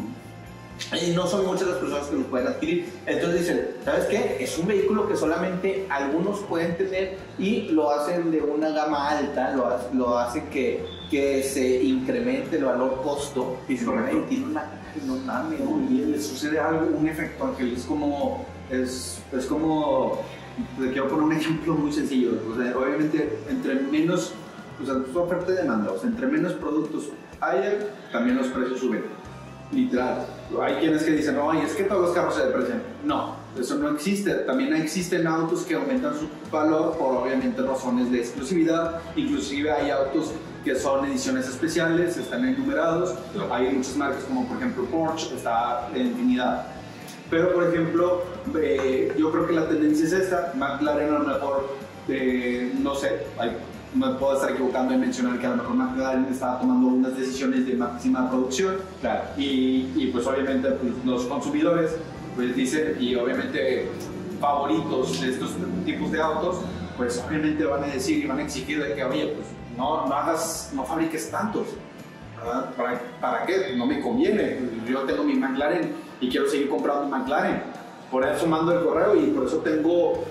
Y 1.01 1.11
no 1.11 1.25
son 1.27 1.45
muchas 1.45 1.67
las 1.67 1.77
personas 1.77 2.07
que 2.07 2.15
los 2.17 2.25
pueden 2.27 2.47
adquirir. 2.47 2.89
Entonces 3.05 3.39
dicen, 3.41 3.67
¿sabes 3.83 4.05
qué? 4.05 4.37
Es 4.39 4.57
un 4.57 4.67
vehículo 4.67 5.07
que 5.07 5.15
solamente 5.17 5.85
algunos 5.89 6.39
pueden 6.41 6.77
tener 6.77 7.17
y 7.39 7.69
lo 7.69 7.91
hacen 7.91 8.31
de 8.31 8.41
una 8.41 8.69
gama 8.69 9.09
alta, 9.09 9.55
lo, 9.55 9.77
lo 9.93 10.17
hacen 10.17 10.43
que, 10.51 10.85
que 11.09 11.41
se 11.43 11.83
incremente 11.83 12.57
el 12.57 12.65
valor 12.65 13.01
costo. 13.03 13.57
Y 13.67 13.73
dicen, 13.73 13.87
Correcto. 13.87 14.17
"Ay, 14.17 14.25
tiene 14.29 14.45
una 14.45 14.71
no 15.05 15.15
mames, 15.17 15.59
Y 15.91 15.93
le 16.05 16.19
sucede 16.19 16.59
algo, 16.59 16.87
un 16.97 17.07
efecto, 17.07 17.45
Ángel, 17.45 17.73
es 17.73 17.83
como, 17.83 18.45
es, 18.69 19.19
es 19.31 19.45
como, 19.45 20.21
te 20.79 20.87
quiero 20.91 21.07
poner 21.07 21.23
un 21.23 21.33
ejemplo 21.33 21.75
muy 21.75 21.91
sencillo, 21.91 22.31
o 22.51 22.55
sea, 22.59 22.75
obviamente 22.77 23.37
entre 23.49 23.75
menos, 23.75 24.33
o 24.81 24.85
sea, 24.85 24.95
es 25.07 25.15
oferta 25.15 25.51
y 25.51 25.55
demanda, 25.55 25.91
o 25.91 25.99
sea, 25.99 26.09
entre 26.09 26.27
menos 26.27 26.53
productos 26.53 27.09
haya, 27.39 27.77
también 28.11 28.37
los 28.37 28.47
precios 28.47 28.79
suben, 28.79 29.03
literal. 29.71 30.25
Hay 30.61 30.75
quienes 30.75 31.03
que 31.03 31.11
dicen, 31.11 31.35
no, 31.35 31.51
es 31.53 31.73
que 31.73 31.83
todos 31.83 32.01
los 32.01 32.11
carros 32.11 32.35
se 32.35 32.45
deprecian. 32.45 32.81
No, 33.03 33.35
eso 33.59 33.75
no 33.75 33.89
existe. 33.89 34.31
También 34.33 34.73
existen 34.75 35.27
autos 35.27 35.63
que 35.63 35.75
aumentan 35.75 36.13
su 36.17 36.27
valor 36.49 36.97
por 36.97 37.15
obviamente 37.15 37.61
razones 37.61 38.11
de 38.11 38.19
exclusividad. 38.19 39.01
Inclusive 39.15 39.71
hay 39.71 39.89
autos 39.91 40.31
que 40.63 40.75
son 40.75 41.05
ediciones 41.05 41.47
especiales, 41.47 42.17
están 42.17 42.45
enumerados. 42.45 43.13
Hay 43.51 43.71
muchas 43.71 43.95
marcas 43.97 44.23
como 44.23 44.47
por 44.47 44.57
ejemplo 44.57 44.85
Porsche, 44.85 45.35
está 45.35 45.89
en 45.93 46.07
infinidad. 46.07 46.67
Pero 47.29 47.53
por 47.53 47.65
ejemplo, 47.65 48.23
eh, 48.57 49.13
yo 49.17 49.31
creo 49.31 49.47
que 49.47 49.53
la 49.53 49.67
tendencia 49.67 50.05
es 50.05 50.13
esta. 50.13 50.53
McLaren 50.55 51.13
a 51.13 51.19
lo 51.19 51.25
mejor, 51.27 51.75
eh, 52.07 52.73
no 52.81 52.95
sé, 52.95 53.23
hay- 53.37 53.57
me 53.93 54.09
puedo 54.15 54.35
estar 54.35 54.51
equivocando 54.51 54.93
en 54.93 55.01
mencionar 55.01 55.39
que 55.39 55.47
a 55.47 55.51
lo 55.51 55.57
mejor 55.57 55.75
McLaren 55.75 56.25
estaba 56.25 56.59
tomando 56.59 56.87
unas 56.87 57.17
decisiones 57.17 57.65
de 57.65 57.75
máxima 57.75 58.29
producción. 58.29 58.77
Claro. 59.01 59.23
Y, 59.37 59.91
y, 59.95 60.09
pues 60.11 60.25
obviamente 60.27 60.71
pues, 60.71 60.93
los 61.05 61.25
consumidores 61.25 61.95
pues 62.35 62.55
dicen 62.55 62.97
y 62.99 63.15
obviamente 63.15 63.89
favoritos 64.39 65.19
de 65.21 65.29
estos 65.29 65.51
tipos 65.85 66.11
de 66.11 66.21
autos 66.21 66.57
pues 66.95 67.23
obviamente 67.27 67.65
van 67.65 67.83
a 67.83 67.87
decir 67.87 68.23
y 68.23 68.27
van 68.27 68.39
a 68.39 68.43
exigir 68.43 68.83
de 68.83 68.93
que 68.93 69.03
oye 69.03 69.33
pues 69.35 69.47
no, 69.75 70.07
no 70.07 70.13
hagas, 70.13 70.71
no 70.75 70.83
fabriques 70.83 71.31
tantos 71.31 71.67
¿verdad? 72.37 72.73
¿Para, 72.75 73.01
¿Para 73.19 73.45
qué? 73.45 73.75
No 73.75 73.85
me 73.85 73.99
conviene. 74.01 74.59
Yo 74.87 75.01
tengo 75.01 75.23
mi 75.23 75.33
McLaren 75.33 75.93
y 76.21 76.29
quiero 76.29 76.47
seguir 76.47 76.69
comprando 76.69 77.05
mi 77.05 77.11
McLaren. 77.11 77.63
Por 78.11 78.25
eso 78.25 78.47
mando 78.47 78.71
el 78.71 78.85
correo 78.85 79.15
y 79.15 79.27
por 79.31 79.45
eso 79.45 79.57
tengo, 79.57 80.23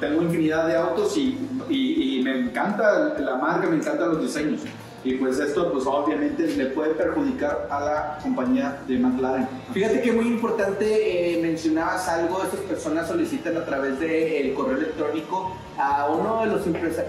tengo 0.00 0.22
infinidad 0.22 0.66
de 0.68 0.76
autos 0.76 1.16
y, 1.16 1.38
y- 1.68 2.18
y 2.18 2.22
me 2.22 2.38
encanta 2.40 3.14
la 3.18 3.36
marca, 3.36 3.68
me 3.68 3.76
encantan 3.76 4.10
los 4.10 4.22
diseños. 4.22 4.60
Y 5.04 5.14
pues 5.14 5.38
esto 5.38 5.70
pues 5.72 5.86
obviamente 5.86 6.48
le 6.48 6.66
puede 6.66 6.90
perjudicar 6.94 7.68
a 7.70 7.80
la 7.80 8.18
compañía 8.20 8.78
de 8.88 8.98
McLaren. 8.98 9.46
Fíjate 9.72 10.02
que 10.02 10.10
muy 10.10 10.26
importante, 10.26 11.34
eh, 11.38 11.40
mencionabas 11.40 12.08
algo, 12.08 12.42
estas 12.42 12.58
personas 12.60 13.06
solicitan 13.06 13.56
a 13.56 13.64
través 13.64 14.00
del 14.00 14.52
correo 14.54 14.76
electrónico 14.78 15.56
a 15.78 16.06
uno 16.10 16.40
de 16.40 16.46
los 16.46 16.62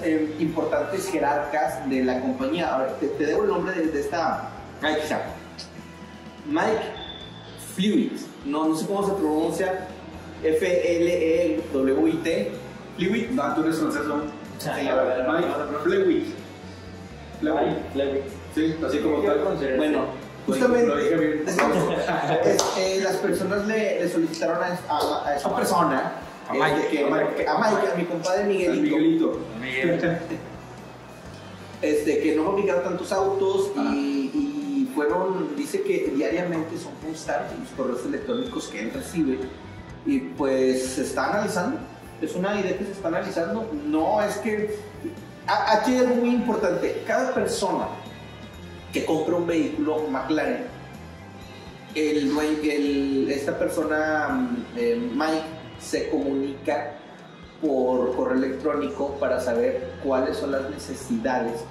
eh, 0.04 0.36
importantes 0.40 1.10
jerarcas 1.10 1.90
de 1.90 2.04
la 2.04 2.22
compañía. 2.22 2.76
A 2.76 2.78
ver, 2.84 2.92
te, 3.00 3.08
te 3.08 3.26
debo 3.26 3.44
el 3.44 3.50
nombre 3.50 3.74
de, 3.74 3.88
de 3.88 4.00
esta... 4.00 4.50
Está. 4.84 5.34
Mike 6.46 6.82
Flewitt, 7.76 8.20
no, 8.46 8.68
no 8.68 8.76
sé 8.76 8.86
cómo 8.86 9.08
se 9.08 9.14
pronuncia, 9.14 9.88
F-L-E-W-I-T. 10.44 12.52
Flewitt, 12.98 13.30
No, 13.32 13.56
tú 13.56 13.64
eres 13.64 13.78
francés, 13.80 14.04
¿no? 14.06 14.22
Sí, 14.58 14.70
A 14.88 14.96
ver, 15.04 15.28
Mike 15.30 15.48
Flewitt. 15.84 16.26
Flewitt. 17.40 18.24
Sí, 18.56 18.76
así 18.86 18.98
como 19.00 19.22
tal. 19.22 19.40
Bueno, 19.78 20.06
justamente... 20.48 20.88
Lo 20.88 20.98
dije 20.98 21.16
bien. 21.16 21.44
Es, 22.46 22.64
eh, 22.78 23.00
las 23.04 23.18
personas 23.18 23.68
le, 23.68 24.08
solicitaron 24.10 24.58
a, 24.64 25.34
esa 25.36 25.56
persona, 25.56 26.14
A 26.50 26.70
este, 26.70 27.06
Mike, 27.06 27.48
a 27.48 27.58
Mike. 27.60 27.88
a 27.92 27.96
mi 27.96 28.06
compadre 28.06 28.42
El 28.42 28.48
Miguelito, 28.82 29.40
Miguelito. 29.62 30.08
este, 31.82 32.20
que 32.20 32.36
no 32.36 32.46
fabricaron 32.46 32.84
tantos 32.84 33.12
autos 33.12 33.72
Ah. 33.78 33.92
y, 33.94 34.32
y 34.34 34.92
fueron, 34.96 35.56
dice 35.56 35.82
que 35.84 36.12
diariamente 36.16 36.76
son 36.78 36.94
constantes 36.96 37.58
los 37.60 37.70
correos 37.78 38.04
electrónicos 38.06 38.68
que 38.70 38.80
él 38.80 38.92
recibe 38.94 39.38
y 40.08 40.20
pues 40.20 40.84
se 40.84 41.04
está 41.04 41.32
analizando. 41.32 41.78
Es 42.22 42.34
una 42.34 42.60
idea 42.60 42.76
que 42.78 42.86
se 42.86 42.94
está 42.94 43.10
analizando. 43.10 43.70
No 43.86 44.22
es 44.24 44.38
que. 44.38 44.76
Aquí 45.46 45.98
algo 45.98 46.16
muy 46.16 46.30
importante. 46.30 47.04
Cada 47.06 47.34
persona 47.34 47.88
que 48.92 49.06
compra 49.06 49.36
un 49.36 49.46
vehículo 49.46 50.08
McLaren, 50.10 50.66
el, 51.94 53.30
esta 53.30 53.58
persona, 53.60 54.30
mm, 54.30 54.66
eh, 54.78 55.10
Mike, 55.14 55.44
se 55.80 56.10
comunica 56.10 56.94
por 57.62 58.16
correo 58.16 58.38
electrónico 58.38 59.16
para 59.20 59.40
saber 59.40 59.94
cuáles 60.04 60.38
son 60.38 60.52
las 60.52 60.70
necesidades 60.70 61.62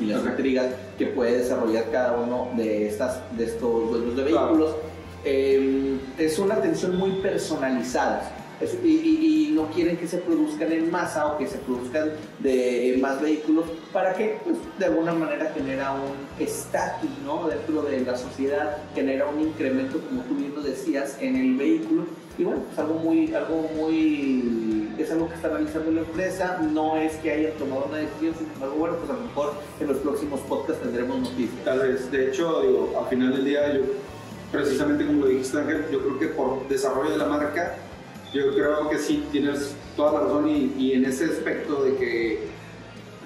y 0.00 0.06
las 0.06 0.24
intrigas 0.24 0.66
que 0.96 1.06
puede 1.06 1.38
desarrollar 1.38 1.90
cada 1.90 2.16
uno 2.16 2.48
de, 2.56 2.88
estas, 2.88 3.20
de 3.36 3.44
estos 3.44 3.90
dueños 3.90 4.16
de 4.16 4.24
Claro. 4.24 4.87
Eh, 5.24 5.98
es 6.18 6.38
una 6.38 6.54
atención 6.54 6.96
muy 6.96 7.12
personalizada. 7.22 8.32
Es- 8.60 8.76
y, 8.82 8.88
y- 8.88 9.48
y 9.48 9.52
no 9.52 9.66
quieren 9.70 9.96
que 9.96 10.08
se 10.08 10.18
produzcan 10.18 10.72
en 10.72 10.90
masa 10.90 11.26
o 11.28 11.38
que 11.38 11.46
se 11.46 11.58
produzcan 11.58 12.10
de 12.40 12.98
más 13.00 13.20
vehículos. 13.20 13.66
¿Para 13.92 14.14
qué? 14.14 14.38
Pues 14.44 14.56
de 14.78 14.86
alguna 14.86 15.12
manera 15.14 15.52
genera 15.54 15.92
un 15.92 16.44
estatus 16.44 17.10
¿no? 17.24 17.46
dentro 17.48 17.82
de 17.82 18.00
la 18.00 18.16
sociedad, 18.16 18.78
genera 18.94 19.26
un 19.28 19.40
incremento, 19.40 20.00
como 20.00 20.22
tú 20.22 20.34
bien 20.34 20.54
lo 20.56 20.62
decías, 20.62 21.16
en 21.20 21.36
el 21.36 21.54
vehículo. 21.56 22.04
Y 22.36 22.44
bueno, 22.44 22.62
es 22.72 22.78
algo 22.78 22.94
muy, 22.94 23.32
algo 23.34 23.68
muy, 23.76 24.88
es 24.98 25.10
algo 25.10 25.28
que 25.28 25.34
está 25.34 25.48
analizando 25.48 25.90
la 25.92 26.00
empresa, 26.00 26.58
no 26.72 26.96
es 26.96 27.14
que 27.16 27.30
hayan 27.32 27.52
tomado 27.58 27.86
una 27.88 27.98
decisión, 27.98 28.34
sin 28.38 28.46
embargo, 28.54 28.76
bueno, 28.76 28.96
pues 28.96 29.10
a 29.10 29.14
lo 29.14 29.20
mejor 29.20 29.54
en 29.80 29.86
los 29.88 29.96
próximos 29.98 30.40
podcasts 30.42 30.82
tendremos 30.82 31.18
noticias. 31.20 31.64
Tal 31.64 31.80
vez, 31.80 32.10
de 32.12 32.28
hecho, 32.28 32.62
digo, 32.62 32.94
al 33.00 33.08
final 33.08 33.32
del 33.32 33.44
día, 33.44 33.72
yo, 33.74 33.80
precisamente 34.50 35.06
como 35.06 35.22
lo 35.22 35.26
dijiste 35.28 35.58
Ángel, 35.58 35.86
yo 35.92 36.00
creo 36.00 36.18
que 36.18 36.26
por 36.28 36.68
desarrollo 36.68 37.10
de 37.10 37.18
la 37.18 37.26
marca, 37.26 37.76
yo 38.32 38.54
creo 38.54 38.88
que 38.88 38.98
sí 38.98 39.24
tienes 39.32 39.74
toda 39.96 40.12
la 40.12 40.20
razón 40.20 40.48
y, 40.48 40.74
y 40.78 40.92
en 40.92 41.04
ese 41.04 41.24
aspecto 41.24 41.82
de 41.82 41.96
que 41.96 42.48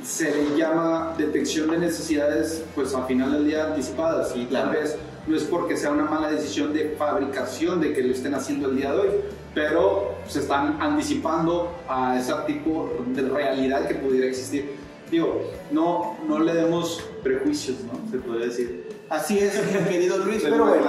se 0.05 0.35
le 0.35 0.57
llama 0.57 1.15
detección 1.17 1.71
de 1.71 1.79
necesidades, 1.79 2.65
pues 2.75 2.95
al 2.95 3.07
final 3.07 3.33
del 3.33 3.47
día 3.47 3.67
anticipadas 3.67 4.35
y 4.37 4.47
tal 4.47 4.71
vez 4.71 4.97
no 5.27 5.37
es 5.37 5.45
porque 5.45 5.77
sea 5.77 5.93
una 5.93 6.05
mala 6.05 6.31
decisión 6.31 6.73
de 6.73 6.97
fabricación 6.99 7.81
de 7.81 7.93
que 7.93 8.03
lo 8.03 8.13
estén 8.13 8.35
haciendo 8.35 8.69
el 8.69 8.77
día 8.77 8.93
de 8.93 8.99
hoy, 8.99 9.09
pero 9.55 10.17
se 10.27 10.41
están 10.41 10.81
anticipando 10.81 11.73
a 11.89 12.19
ese 12.19 12.33
tipo 12.47 12.91
de 13.07 13.23
realidad 13.23 13.87
que 13.87 13.95
pudiera 13.95 14.27
existir. 14.27 14.73
Digo, 15.11 15.43
no, 15.71 16.17
no 16.27 16.39
le 16.41 16.55
demos 16.55 17.03
prejuicios, 17.23 17.77
¿no? 17.85 18.11
Se 18.11 18.19
podría 18.19 18.47
decir. 18.47 18.82
Así 19.13 19.39
es, 19.39 19.53
mi 19.67 19.79
querido 19.91 20.17
Luis, 20.17 20.43
Pero 20.43 20.65
bueno, 20.65 20.85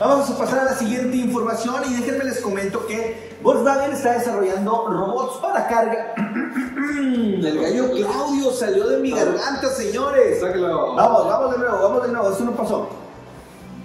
vamos 0.00 0.30
a 0.30 0.38
pasar 0.38 0.60
a 0.60 0.64
la 0.64 0.74
siguiente 0.74 1.14
información 1.18 1.74
y 1.86 2.00
déjenme 2.00 2.24
les 2.24 2.40
comento 2.40 2.86
que 2.86 3.36
Volkswagen 3.42 3.92
está 3.92 4.14
desarrollando 4.14 4.86
robots 4.88 5.36
para 5.42 5.68
carga. 5.68 6.14
El 6.16 7.60
gallo 7.60 7.90
Claudio 7.90 8.50
salió 8.50 8.88
de 8.88 8.96
mi 9.00 9.10
garganta, 9.10 9.68
señores. 9.68 10.40
Sáquelo. 10.40 10.94
Vamos, 10.94 11.26
vamos 11.26 11.52
de 11.52 11.58
nuevo, 11.58 11.82
vamos 11.82 12.02
de 12.06 12.12
nuevo, 12.12 12.30
esto 12.30 12.44
no 12.44 12.52
pasó. 12.52 12.88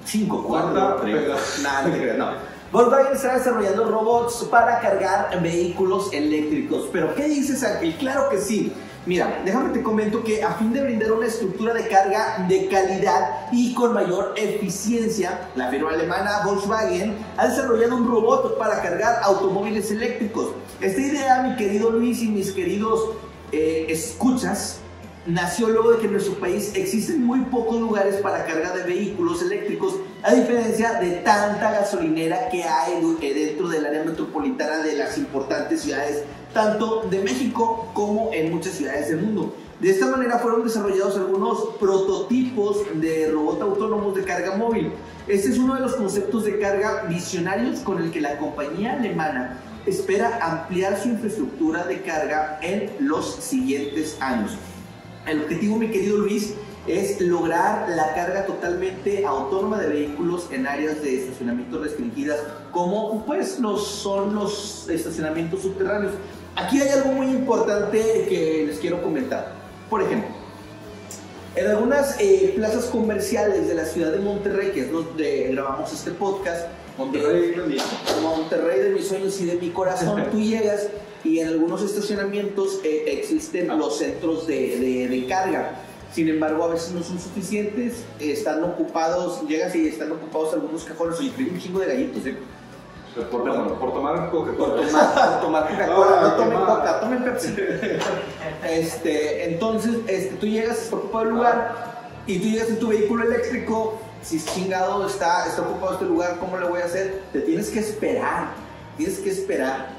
5, 0.06 0.44
Cuarta, 0.48 0.96
4, 0.98 1.04
pega. 1.04 1.36
Nada, 1.62 1.82
no 1.84 1.92
te 1.92 2.00
creas, 2.00 2.18
no. 2.18 2.28
Volkswagen 2.72 3.14
está 3.14 3.34
desarrollando 3.34 3.90
robots 3.90 4.48
para 4.50 4.80
cargar 4.80 5.38
vehículos 5.42 6.14
eléctricos. 6.14 6.88
¿Pero 6.94 7.14
qué 7.14 7.26
dices 7.26 7.62
aquí? 7.66 7.92
Claro 8.00 8.30
que 8.30 8.38
sí. 8.38 8.72
Mira, 9.04 9.42
déjame 9.44 9.72
te 9.72 9.82
comento 9.82 10.24
que 10.24 10.44
a 10.44 10.54
fin 10.54 10.72
de 10.74 10.84
brindar 10.84 11.12
una 11.12 11.26
estructura 11.26 11.74
de 11.74 11.88
carga 11.88 12.46
de 12.48 12.68
calidad 12.68 13.48
y 13.52 13.74
con 13.74 13.94
mayor 13.94 14.36
eficiencia, 14.38 15.50
la 15.56 15.70
firma 15.70 15.90
alemana 15.90 16.42
Volkswagen 16.46 17.18
ha 17.36 17.48
desarrollado 17.48 17.96
un 17.96 18.08
robot 18.08 18.60
para 18.60 18.80
cargar 18.84 19.20
automóviles 19.24 19.90
eléctricos. 19.90 20.52
Esta 20.80 21.02
idea, 21.02 21.42
mi 21.42 21.56
querido 21.56 21.90
Luis 21.90 22.22
y 22.22 22.28
mis 22.28 22.52
queridos 22.52 23.10
eh, 23.52 23.88
escuchas, 23.90 24.82
nació 25.26 25.70
luego 25.70 25.92
de 25.92 26.00
que 26.00 26.06
en 26.06 26.14
nuestro 26.14 26.34
país 26.36 26.72
existen 26.76 27.24
muy 27.24 27.42
pocos 27.42 27.80
lugares 27.80 28.16
para 28.18 28.46
carga 28.46 28.76
de 28.76 28.84
vehículos 28.84 29.42
eléctricos, 29.42 29.96
a 30.24 30.34
diferencia 30.34 30.94
de 31.00 31.12
tanta 31.18 31.72
gasolinera 31.72 32.50
que 32.50 32.64
hay 32.64 33.02
dentro 33.20 33.68
del 33.70 33.86
área 33.86 34.04
metropolitana 34.04 34.84
de 34.84 34.96
las 34.96 35.18
importantes 35.18 35.82
ciudades, 35.82 36.24
tanto 36.54 37.04
de 37.10 37.22
México 37.22 37.90
como 37.94 38.32
en 38.34 38.52
muchas 38.52 38.74
ciudades 38.74 39.10
del 39.10 39.22
mundo. 39.22 39.54
De 39.80 39.90
esta 39.90 40.08
manera 40.08 40.38
fueron 40.40 40.64
desarrollados 40.64 41.18
algunos 41.18 41.70
prototipos 41.80 42.84
de 42.96 43.32
robot 43.32 43.62
autónomos 43.62 44.16
de 44.16 44.24
carga 44.24 44.56
móvil. 44.56 44.92
Este 45.28 45.50
es 45.50 45.58
uno 45.58 45.76
de 45.76 45.82
los 45.82 45.96
conceptos 45.96 46.46
de 46.46 46.60
carga 46.60 47.06
visionarios 47.10 47.80
con 47.80 48.02
el 48.02 48.12
que 48.12 48.22
la 48.22 48.38
compañía 48.38 48.94
alemana 48.94 49.60
espera 49.86 50.38
ampliar 50.42 51.02
su 51.02 51.10
infraestructura 51.10 51.86
de 51.86 52.02
carga 52.02 52.60
en 52.62 52.92
los 53.00 53.36
siguientes 53.36 54.18
años. 54.20 54.52
El 55.26 55.42
objetivo, 55.44 55.78
mi 55.78 55.90
querido 55.90 56.18
Luis, 56.18 56.56
es 56.88 57.22
lograr 57.22 57.90
la 57.90 58.16
carga 58.16 58.46
totalmente 58.46 59.24
autónoma 59.26 59.80
de 59.80 59.88
vehículos 59.88 60.48
en 60.52 60.66
áreas 60.66 61.02
de 61.04 61.24
estacionamiento 61.24 61.80
restringidas, 61.80 62.40
como 62.72 63.24
pues 63.26 63.60
los, 63.60 63.88
son 63.88 64.34
los 64.34 64.90
estacionamientos 64.90 65.62
subterráneos. 65.62 66.14
Aquí 66.56 66.82
hay 66.82 66.90
algo 66.90 67.12
muy 67.12 67.28
importante 67.28 68.26
que 68.28 68.66
les 68.68 68.80
quiero 68.80 69.02
comentar. 69.04 69.54
Por 69.90 70.02
ejemplo, 70.02 70.30
en 71.56 71.68
algunas 71.68 72.20
eh, 72.20 72.54
plazas 72.56 72.86
comerciales 72.86 73.68
de 73.68 73.76
la 73.76 73.86
ciudad 73.86 74.12
de 74.12 74.20
Monterrey, 74.20 74.72
que 74.72 74.82
es 74.82 74.92
donde 74.92 75.50
grabamos 75.52 75.94
este 75.94 76.12
podcast, 76.12 76.68
Monterrey, 76.98 77.54
Monterrey. 77.56 77.82
Monterrey 78.24 78.80
de 78.80 78.90
mis 78.90 79.08
sueños 79.08 79.40
y 79.40 79.46
de 79.46 79.56
mi 79.56 79.70
corazón, 79.70 80.24
tú 80.32 80.40
llegas 80.40 80.88
y 81.24 81.40
en 81.40 81.48
algunos 81.50 81.82
estacionamientos 81.84 82.80
eh, 82.84 83.04
existen 83.20 83.68
los 83.78 83.98
centros 83.98 84.48
de, 84.48 84.78
de- 84.80 85.08
de 85.08 85.28
carga. 85.28 85.76
Sin 86.14 86.28
embargo, 86.28 86.64
a 86.66 86.68
veces 86.68 86.92
no 86.92 87.02
son 87.04 87.20
suficientes, 87.20 88.04
están 88.20 88.64
ocupados, 88.64 89.48
llegas 89.48 89.74
y 89.76 89.88
están 89.88 90.12
ocupados 90.12 90.54
algunos 90.54 90.84
cajones. 90.84 91.18
Oye, 91.20 91.30
traigo 91.30 91.54
un 91.54 91.60
chingo 91.60 91.80
de 91.80 91.88
gallitos, 91.88 92.26
¿eh? 92.26 92.36
Por, 93.30 93.44
por 93.80 93.94
tomar 93.94 94.30
Coca-Cola. 94.32 94.76
por 94.76 95.42
tomar 95.42 95.68
Coca-Cola, 95.70 96.18
Ah, 96.18 96.22
no 96.22 96.34
tomen 96.36 96.50
qué 96.52 96.56
mal. 96.58 96.66
Coca, 96.78 97.00
tomen 97.02 97.24
Pepsi. 97.24 97.56
Este, 98.68 99.54
entonces, 99.54 99.96
este, 100.08 100.36
tú 100.36 100.46
llegas, 100.48 100.82
está 100.84 100.96
ocupado 100.96 101.26
el 101.26 101.30
lugar, 101.32 102.02
y 102.28 102.40
tú 102.40 102.48
llegas 102.50 102.70
en 102.70 102.80
tu 102.80 102.88
vehículo 102.90 103.26
eléctrico, 103.26 104.00
si 104.22 104.38
es 104.38 104.46
chingado 104.46 105.06
está, 105.08 105.48
está 105.48 105.62
ocupado 105.62 105.94
este 105.94 106.06
lugar, 106.06 106.38
¿cómo 106.40 106.58
le 106.58 106.68
voy 106.68 106.82
a 106.82 106.86
hacer? 106.86 107.22
Te 107.34 107.42
tienes 107.42 107.70
que 107.70 107.80
esperar, 107.80 108.50
tienes 108.98 109.20
que 109.20 109.30
esperar 109.32 109.90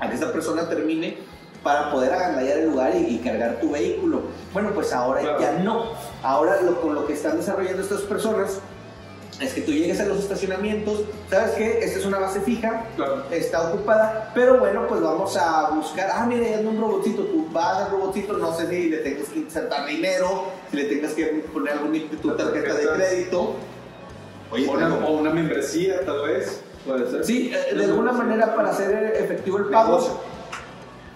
a 0.00 0.08
que 0.08 0.14
esta 0.14 0.32
persona 0.32 0.68
termine 0.68 1.18
para 1.62 1.90
poder 1.90 2.12
agandallar 2.12 2.58
el 2.58 2.66
lugar 2.70 2.94
y, 2.94 3.16
y 3.16 3.18
cargar 3.18 3.58
tu 3.60 3.70
vehículo. 3.72 4.22
Bueno, 4.52 4.70
pues 4.74 4.92
ahora 4.92 5.20
Claro. 5.20 5.40
ya 5.40 5.52
no. 5.64 5.86
Ahora 6.22 6.60
lo, 6.62 6.80
con 6.80 6.94
lo 6.94 7.06
que 7.06 7.14
están 7.14 7.36
desarrollando 7.38 7.82
estas 7.82 8.02
personas 8.02 8.60
es 9.40 9.52
que 9.52 9.60
tú 9.60 9.72
llegues 9.72 10.00
a 10.00 10.06
los 10.06 10.18
estacionamientos, 10.20 11.02
¿sabes 11.28 11.50
qué? 11.56 11.80
Esta 11.80 11.98
es 11.98 12.06
una 12.06 12.18
base 12.18 12.40
fija, 12.40 12.84
Claro. 12.96 13.24
está 13.30 13.68
ocupada, 13.68 14.30
pero 14.34 14.58
bueno, 14.58 14.86
pues 14.88 15.02
vamos 15.02 15.36
a 15.36 15.70
buscar, 15.72 16.08
ah, 16.14 16.24
mira, 16.24 16.48
ya 16.48 16.56
anda 16.58 16.70
un 16.70 16.80
robotcito, 16.80 17.22
tú 17.24 17.46
vas 17.52 17.82
al 17.82 17.90
robotcito, 17.90 18.32
no 18.38 18.54
sé 18.54 18.66
si 18.68 18.88
le 18.88 18.98
tengas 18.98 19.28
que 19.28 19.40
insertar 19.40 19.86
dinero, 19.86 20.44
si 20.70 20.76
le 20.78 20.84
tengas 20.84 21.12
que 21.12 21.26
poner 21.52 21.74
algún 21.74 22.08
tu 22.22 22.30
tarjeta 22.34 22.74
de 22.76 22.86
crédito. 22.88 23.56
Oye, 24.52 24.66
o, 24.68 24.72
una, 24.72 24.88
traigo- 24.88 25.06
o 25.06 25.10
una 25.18 25.30
membresía, 25.30 26.00
tal 26.06 26.22
vez. 26.22 26.62
Puede 26.86 27.10
ser. 27.10 27.24
Sí, 27.24 27.52
eh, 27.52 27.74
de 27.74 27.84
alguna 27.84 28.12
manera 28.12 28.54
para 28.54 28.70
hacer 28.70 29.14
efectivo 29.16 29.58
el 29.58 29.64
pago. 29.66 29.96
Negocio. 29.96 30.36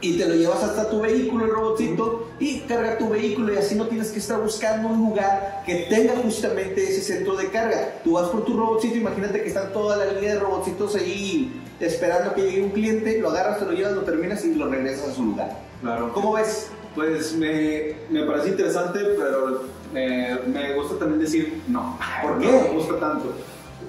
Y 0.02 0.16
te 0.16 0.26
lo 0.26 0.34
llevas 0.34 0.62
hasta 0.62 0.88
tu 0.88 1.02
vehículo, 1.02 1.44
el 1.44 1.50
robotcito, 1.50 2.28
y 2.38 2.60
carga 2.60 2.96
tu 2.96 3.10
vehículo 3.10 3.52
y 3.52 3.58
así 3.58 3.74
no 3.74 3.86
tienes 3.86 4.10
que 4.10 4.18
estar 4.18 4.40
buscando 4.40 4.88
un 4.88 4.98
lugar 4.98 5.62
que 5.66 5.86
tenga 5.90 6.14
justamente 6.22 6.82
ese 6.82 7.02
centro 7.02 7.36
de 7.36 7.48
carga. 7.48 7.96
Tú 8.02 8.12
vas 8.14 8.28
por 8.30 8.46
tu 8.46 8.56
robotcito, 8.56 8.96
imagínate 8.96 9.42
que 9.42 9.48
están 9.48 9.74
toda 9.74 9.98
la 9.98 10.06
línea 10.12 10.34
de 10.34 10.40
robotcitos 10.40 10.96
ahí 10.96 11.60
esperando 11.80 12.32
que 12.34 12.40
llegue 12.42 12.62
un 12.62 12.70
cliente, 12.70 13.18
lo 13.18 13.28
agarras, 13.28 13.58
te 13.58 13.66
lo 13.66 13.72
llevas, 13.72 13.92
lo 13.92 14.00
terminas 14.00 14.42
y 14.42 14.54
lo 14.54 14.68
regresas 14.70 15.08
a 15.10 15.12
su 15.12 15.22
lugar. 15.22 15.58
Claro. 15.82 16.12
¿Cómo 16.14 16.32
ves? 16.32 16.68
Pues 16.94 17.34
me, 17.34 17.94
me 18.08 18.24
parece 18.24 18.48
interesante, 18.48 19.00
pero 19.18 19.64
me, 19.92 20.34
me 20.46 20.74
gusta 20.76 20.98
también 20.98 21.20
decir 21.20 21.60
no. 21.68 21.98
¿Por 22.22 22.32
No 22.36 22.40
qué? 22.40 22.46
me 22.50 22.68
gusta 22.78 22.98
tanto. 22.98 23.34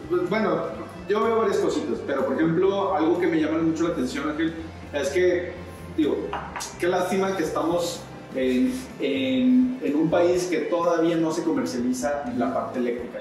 Pues, 0.09 0.29
bueno, 0.29 0.61
yo 1.11 1.23
veo 1.23 1.37
varias 1.39 1.57
cositas, 1.57 1.99
pero 2.07 2.25
por 2.25 2.35
ejemplo, 2.35 2.95
algo 2.95 3.19
que 3.19 3.27
me 3.27 3.39
llama 3.39 3.59
mucho 3.59 3.83
la 3.83 3.89
atención, 3.89 4.29
Ángel, 4.29 4.53
es 4.93 5.09
que, 5.09 5.51
digo, 5.97 6.17
qué 6.79 6.87
lástima 6.87 7.35
que 7.35 7.43
estamos 7.43 7.99
en, 8.33 8.73
en, 9.01 9.79
en 9.83 9.95
un 9.95 10.09
país 10.09 10.47
que 10.49 10.59
todavía 10.59 11.17
no 11.17 11.31
se 11.31 11.43
comercializa 11.43 12.23
la 12.37 12.53
parte 12.53 12.79
eléctrica. 12.79 13.19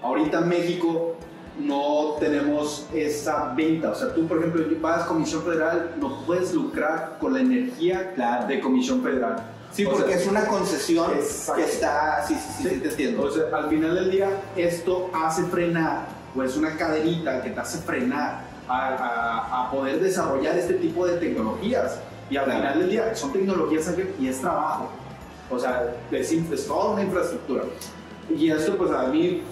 Ahorita 0.00 0.42
México 0.42 1.16
no 1.58 2.14
tenemos 2.20 2.86
esa 2.94 3.52
venta. 3.56 3.90
O 3.90 3.94
sea, 3.96 4.14
tú, 4.14 4.28
por 4.28 4.38
ejemplo, 4.38 4.64
vas 4.80 5.02
a 5.02 5.06
Comisión 5.06 5.42
Federal, 5.42 5.96
no 5.98 6.22
puedes 6.24 6.54
lucrar 6.54 7.18
con 7.20 7.34
la 7.34 7.40
energía 7.40 8.12
Claro. 8.14 8.46
de 8.46 8.60
Comisión 8.60 9.02
Federal. 9.02 9.42
Sí, 9.72 9.84
O 9.84 9.90
porque 9.90 10.12
sea, 10.12 10.16
es 10.18 10.26
una 10.28 10.46
concesión 10.46 11.10
Exacto. 11.14 11.60
que 11.60 11.68
está... 11.68 12.24
Sí, 12.28 12.34
sí, 12.34 12.62
sí, 12.62 12.68
sí, 12.68 12.80
te 12.80 12.88
entiendo. 12.90 13.22
o 13.24 13.30
sea, 13.30 13.44
al 13.52 13.68
final 13.68 13.94
del 13.96 14.10
día, 14.12 14.30
esto 14.56 15.10
hace 15.12 15.42
frenar, 15.44 16.06
o 16.38 16.42
es 16.42 16.56
una 16.56 16.76
cadenita 16.76 17.42
que 17.42 17.50
te 17.50 17.60
hace 17.60 17.78
frenar 17.78 18.42
a, 18.68 18.88
a- 18.88 19.66
a 19.66 19.70
poder 19.70 19.98
desarrollar 20.00 20.56
este 20.56 20.74
tipo 20.74 21.06
de 21.06 21.16
tecnologías. 21.18 22.00
Y 22.30 22.36
al 22.36 22.44
final 22.44 22.78
del 22.78 22.90
día, 22.90 23.14
son 23.14 23.32
tecnologías 23.32 23.90
y 24.20 24.28
es 24.28 24.40
trabajo. 24.40 24.90
O 25.50 25.58
sea, 25.58 25.94
es, 26.10 26.30
es 26.30 26.66
toda 26.66 26.92
una 26.92 27.02
infraestructura. 27.02 27.62
Y 28.36 28.50
esto, 28.50 28.76
pues 28.76 28.90
a 28.90 29.04
mí, 29.04 29.42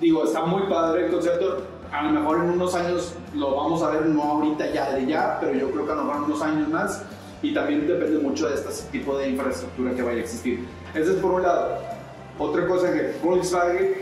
digo, 0.00 0.24
está 0.24 0.44
muy 0.44 0.62
padre 0.68 1.06
el 1.06 1.12
concepto. 1.12 1.62
A 1.90 2.02
lo 2.04 2.10
mejor 2.10 2.38
en 2.44 2.50
unos 2.50 2.74
años 2.74 3.14
lo 3.34 3.56
vamos 3.56 3.82
a 3.82 3.90
ver, 3.90 4.06
no 4.06 4.22
ahorita 4.22 4.70
ya 4.72 4.92
de 4.92 5.06
ya, 5.06 5.38
pero 5.40 5.54
yo 5.54 5.70
creo 5.70 5.86
que 5.86 5.92
a 5.92 5.94
lo 5.94 6.04
mejor 6.04 6.16
en 6.18 6.24
unos 6.24 6.42
años 6.42 6.68
más. 6.68 7.02
Y 7.42 7.54
también 7.54 7.86
depende 7.88 8.18
mucho 8.18 8.48
de 8.48 8.54
este 8.54 8.70
tipo 8.92 9.16
de 9.16 9.30
infraestructura 9.30 9.94
que 9.94 10.02
vaya 10.02 10.18
a 10.18 10.22
existir. 10.22 10.66
Ese 10.94 11.12
es 11.14 11.16
por 11.16 11.32
un 11.32 11.42
lado. 11.42 11.78
Otra 12.38 12.66
cosa 12.66 12.92
que 12.92 13.14
Volkswagen 13.22 13.94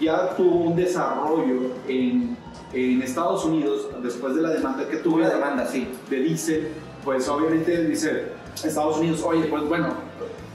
ya 0.00 0.34
tuvo 0.36 0.56
un 0.70 0.76
desarrollo 0.76 1.72
en, 1.88 2.36
en 2.72 3.02
Estados 3.02 3.44
Unidos, 3.44 3.88
después 4.02 4.34
de 4.34 4.42
la 4.42 4.50
demanda 4.50 4.88
que 4.88 4.96
tuvo 4.98 5.16
una 5.16 5.30
demanda, 5.30 5.66
sí. 5.66 5.88
de 6.10 6.16
diésel, 6.20 6.68
pues 7.04 7.28
obviamente 7.28 7.84
dice 7.84 8.28
Estados 8.62 8.98
Unidos, 8.98 9.22
oye, 9.24 9.44
pues 9.44 9.62
bueno, 9.68 9.88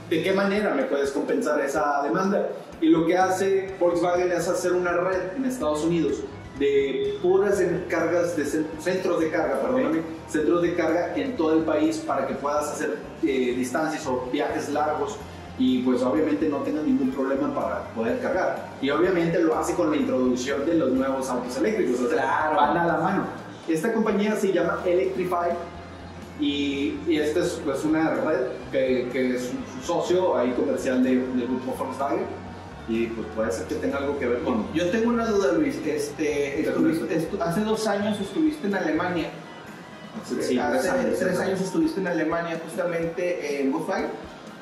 ¿de 0.08 0.22
qué 0.22 0.32
manera 0.32 0.74
me 0.74 0.82
puedes 0.84 1.10
compensar 1.10 1.60
esa 1.60 2.02
demanda? 2.02 2.48
Y 2.80 2.88
lo 2.88 3.06
que 3.06 3.16
hace 3.16 3.74
Volkswagen 3.78 4.32
es 4.32 4.48
hacer 4.48 4.72
una 4.72 4.92
red 4.92 5.36
en 5.36 5.44
Estados 5.44 5.84
Unidos 5.84 6.16
de 6.58 7.18
puras 7.22 7.62
cargas, 7.88 8.36
de 8.36 8.44
cen- 8.44 8.66
centros 8.80 9.20
de 9.20 9.30
carga, 9.30 9.60
perdóname, 9.62 10.00
centros 10.28 10.60
de 10.62 10.74
carga 10.74 11.14
en 11.16 11.36
todo 11.36 11.54
el 11.54 11.64
país 11.64 11.98
para 11.98 12.26
que 12.26 12.34
puedas 12.34 12.72
hacer 12.72 12.98
eh, 13.22 13.54
distancias 13.56 14.06
o 14.06 14.28
viajes 14.30 14.68
largos 14.68 15.16
y 15.58 15.82
pues 15.82 16.02
obviamente 16.02 16.48
no 16.48 16.58
tengas 16.58 16.84
ningún 16.84 17.10
problema 17.10 17.54
para 17.54 17.80
poder 17.94 18.18
cargar. 18.20 18.68
Y 18.80 18.90
obviamente 18.90 19.38
lo 19.42 19.56
hace 19.58 19.74
con 19.74 19.90
la 19.90 19.96
introducción 19.96 20.64
de 20.64 20.74
los 20.74 20.90
nuevos 20.92 21.28
autos 21.28 21.56
eléctricos, 21.58 22.00
o 22.00 22.08
sea, 22.08 22.16
Claro. 22.22 22.56
van 22.56 22.76
a 22.78 22.86
la 22.86 22.96
mano. 22.98 23.24
Esta 23.68 23.92
compañía 23.92 24.34
se 24.36 24.52
llama 24.52 24.80
Electrify 24.86 25.50
y, 26.40 26.98
y 27.06 27.16
esta 27.18 27.40
es 27.40 27.60
pues, 27.64 27.84
una 27.84 28.14
red 28.14 28.46
que, 28.72 29.08
que 29.12 29.36
es 29.36 29.50
un 29.52 29.82
socio 29.84 30.36
ahí 30.36 30.52
comercial 30.52 31.02
de- 31.04 31.16
del 31.18 31.46
grupo 31.46 31.74
Volkswagen 31.78 32.24
y 32.88 33.06
pues 33.08 33.26
puede 33.36 33.52
ser 33.52 33.66
que 33.66 33.74
tenga 33.76 33.98
algo 33.98 34.18
que 34.18 34.26
ver 34.26 34.40
con... 34.40 34.66
Yo 34.72 34.90
tengo 34.90 35.10
una 35.10 35.26
duda, 35.26 35.52
Luis. 35.52 35.76
Este, 35.86 36.64
estu- 36.66 37.40
hace 37.40 37.60
dos 37.60 37.86
años 37.86 38.18
estuviste 38.20 38.66
en 38.66 38.74
Alemania. 38.74 39.28
Sí, 40.24 40.58
hace 40.58 40.88
tres 40.88 41.18
tres 41.18 41.22
años. 41.38 41.40
años, 41.40 41.60
estuviste 41.60 42.00
en 42.00 42.08
Alemania, 42.08 42.58
justamente 42.64 43.60
en 43.62 43.70
Volkswagen. 43.70 44.08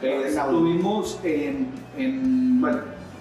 Eh, 0.03 0.25
estuvimos 0.29 1.19
en, 1.25 1.69
en- 1.97 2.61
bueno, 2.61 2.79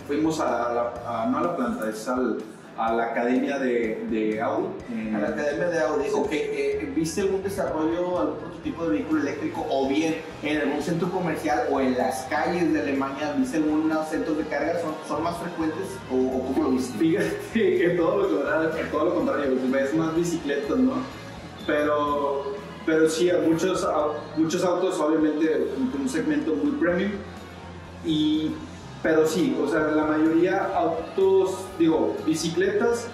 fuimos 0.07 0.39
a, 0.39 0.45
la, 0.73 0.93
a- 1.23 1.25
no 1.27 1.37
a 1.39 1.41
la 1.41 1.55
planta, 1.55 1.89
es 1.89 2.07
al- 2.07 2.37
a 2.77 2.93
la 2.93 3.05
academia 3.05 3.57
de, 3.57 4.05
de 4.11 4.39
Audi. 4.39 4.67
A 5.15 5.17
la 5.17 5.29
Academia 5.29 5.67
de 5.69 5.79
Audi. 5.79 6.05
Ok, 6.13 6.27
eh, 6.31 6.91
¿viste 6.95 7.21
algún 7.21 7.41
desarrollo, 7.41 8.19
algún 8.19 8.37
prototipo 8.37 8.83
de 8.83 8.89
vehículo 8.91 9.21
eléctrico 9.21 9.65
o 9.67 9.87
bien 9.89 10.17
en 10.43 10.61
algún 10.61 10.83
centro 10.83 11.09
comercial 11.09 11.63
o 11.71 11.81
en 11.81 11.97
las 11.97 12.27
calles 12.29 12.71
de 12.71 12.79
Alemania? 12.81 13.33
¿Viste 13.35 13.57
algunos 13.57 14.07
centros 14.09 14.37
de 14.37 14.43
carga? 14.43 14.79
¿Son, 14.79 14.93
son 15.07 15.23
más 15.23 15.35
frecuentes 15.37 15.87
o, 16.11 16.15
o 16.15 16.53
cómo 16.53 16.63
lo 16.65 16.71
viste? 16.73 16.95
Fíjate 16.99 17.37
que 17.79 17.89
todo 17.97 18.17
lo 18.17 18.27
todo 18.91 19.05
lo 19.05 19.15
contrario, 19.15 19.57
ves 19.71 19.95
más 19.95 20.15
bicicletas, 20.15 20.77
¿no? 20.77 20.93
Pero, 21.65 22.56
pero 22.87 23.09
sí, 23.09 23.29
a 23.29 23.39
muchos, 23.39 23.85
muchos 24.37 24.63
autos, 24.63 24.97
obviamente, 24.97 25.67
con 25.91 26.01
un 26.01 26.09
segmento 26.09 26.55
muy 26.55 26.71
premium. 26.71 27.11
Y, 28.05 28.51
pero 29.03 29.27
sí, 29.27 29.57
o 29.61 29.67
sea, 29.67 29.81
la 29.89 30.05
mayoría 30.05 30.71
autos, 30.73 31.65
digo, 31.77 32.15
bicicletas, 32.25 33.09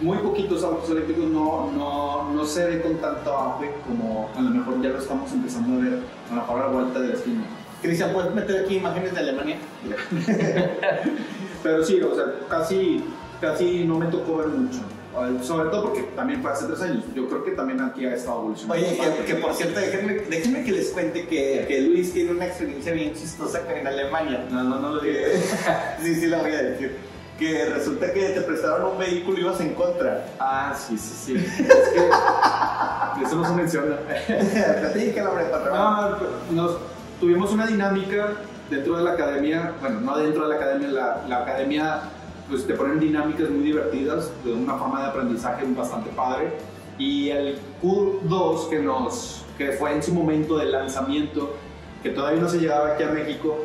muy 0.00 0.16
poquitos 0.18 0.64
autos 0.64 0.88
eléctricos 0.90 1.26
no, 1.26 1.70
no, 1.72 2.32
no 2.32 2.46
se 2.46 2.64
ve 2.64 2.80
con 2.80 2.94
tanto 2.96 3.30
auge 3.30 3.70
como 3.86 4.30
a 4.34 4.40
lo 4.40 4.50
mejor 4.50 4.80
ya 4.80 4.90
lo 4.90 4.98
estamos 4.98 5.30
empezando 5.32 5.76
a 5.76 5.84
ver 5.84 5.98
a 6.30 6.34
lo 6.34 6.40
mejor 6.40 6.62
a 6.62 6.66
la 6.66 6.72
vuelta 6.72 7.00
de 7.00 7.08
la 7.08 7.14
esquina. 7.14 7.42
Cristian, 7.82 8.12
¿puedes 8.12 8.34
meter 8.34 8.64
aquí 8.64 8.76
imágenes 8.76 9.12
de 9.12 9.20
Alemania? 9.20 9.58
Pero 11.62 11.84
sí, 11.84 12.00
o 12.00 12.14
sea, 12.14 12.24
casi, 12.48 13.04
casi 13.40 13.84
no 13.84 13.98
me 13.98 14.06
tocó 14.06 14.38
ver 14.38 14.48
mucho. 14.48 14.80
Eh, 15.16 15.38
Sobre 15.42 15.70
todo 15.70 15.84
porque 15.84 16.02
también 16.14 16.42
fue 16.42 16.52
hace 16.52 16.66
tres 16.66 16.80
años. 16.82 17.04
Yo 17.14 17.28
creo 17.28 17.44
que 17.44 17.52
también 17.52 17.80
aquí 17.80 18.04
ha 18.04 18.14
estado 18.14 18.40
evolucionando. 18.40 18.86
Oye, 18.86 18.98
que, 18.98 19.24
que 19.24 19.34
por 19.40 19.54
cierto, 19.54 19.80
déjenme, 19.80 20.14
déjenme 20.14 20.64
que 20.64 20.72
les 20.72 20.88
cuente 20.90 21.26
que, 21.26 21.64
que 21.66 21.80
Luis 21.80 22.12
tiene 22.12 22.32
una 22.32 22.46
experiencia 22.46 22.92
bien 22.92 23.14
chistosa 23.14 23.62
en 23.74 23.86
Alemania. 23.86 24.44
No, 24.50 24.62
no, 24.62 24.78
no 24.78 24.94
lo 24.94 25.00
digas. 25.00 25.32
sí, 26.02 26.14
sí, 26.14 26.26
la 26.26 26.38
voy 26.38 26.52
a 26.52 26.62
decir. 26.62 26.96
Que 27.38 27.66
resulta 27.66 28.12
que 28.12 28.30
te 28.30 28.40
prestaron 28.40 28.92
un 28.92 28.98
vehículo 28.98 29.38
y 29.38 29.42
ibas 29.42 29.60
en 29.60 29.74
contra. 29.74 30.26
Ah, 30.40 30.76
sí, 30.76 30.98
sí, 30.98 31.14
sí. 31.14 31.36
Es 31.36 31.88
que 31.90 33.24
eso 33.24 33.36
no 33.36 33.46
se 33.46 33.54
menciona. 33.54 33.96
Platícala, 34.80 35.30
hombre. 35.30 35.44
No, 35.72 36.16
nos 36.50 36.78
tuvimos 37.20 37.52
una 37.52 37.66
dinámica 37.66 38.34
dentro 38.68 38.96
de 38.98 39.04
la 39.04 39.12
academia, 39.12 39.72
bueno, 39.80 40.00
no 40.00 40.18
dentro 40.18 40.42
de 40.42 40.48
la 40.48 40.54
academia, 40.56 40.88
la, 40.88 41.24
la 41.28 41.38
academia 41.38 42.00
pues 42.48 42.66
te 42.66 42.74
ponen 42.74 42.98
dinámicas 42.98 43.50
muy 43.50 43.64
divertidas, 43.64 44.30
de 44.44 44.52
una 44.52 44.74
forma 44.74 45.02
de 45.02 45.08
aprendizaje 45.08 45.64
bastante 45.76 46.10
padre. 46.10 46.52
Y 46.98 47.30
el 47.30 47.58
Q2 47.82 48.68
que 48.70 48.78
nos, 48.80 49.44
que 49.56 49.72
fue 49.72 49.92
en 49.92 50.02
su 50.02 50.12
momento 50.12 50.58
de 50.58 50.66
lanzamiento, 50.66 51.54
que 52.02 52.10
todavía 52.10 52.40
no 52.40 52.48
se 52.48 52.58
llegaba 52.58 52.94
aquí 52.94 53.02
a 53.02 53.10
México, 53.10 53.64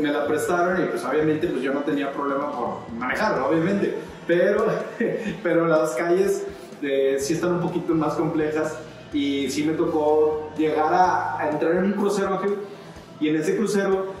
me 0.00 0.12
la 0.12 0.26
prestaron 0.26 0.82
y 0.82 0.86
pues 0.86 1.04
obviamente 1.04 1.46
pues 1.46 1.62
yo 1.62 1.72
no 1.72 1.80
tenía 1.80 2.12
problema 2.12 2.52
por 2.52 2.92
manejarlo, 2.92 3.48
obviamente. 3.48 3.96
Pero, 4.26 4.66
pero 5.42 5.66
las 5.66 5.90
calles 5.92 6.46
eh, 6.82 7.16
sí 7.18 7.34
están 7.34 7.54
un 7.54 7.60
poquito 7.60 7.94
más 7.94 8.14
complejas 8.14 8.78
y 9.12 9.50
sí 9.50 9.64
me 9.64 9.72
tocó 9.72 10.50
llegar 10.56 10.92
a, 10.92 11.38
a 11.38 11.50
entrar 11.50 11.72
en 11.72 11.84
un 11.84 11.92
crucero 11.92 12.40
y 13.18 13.28
en 13.28 13.36
ese 13.36 13.56
crucero 13.56 14.12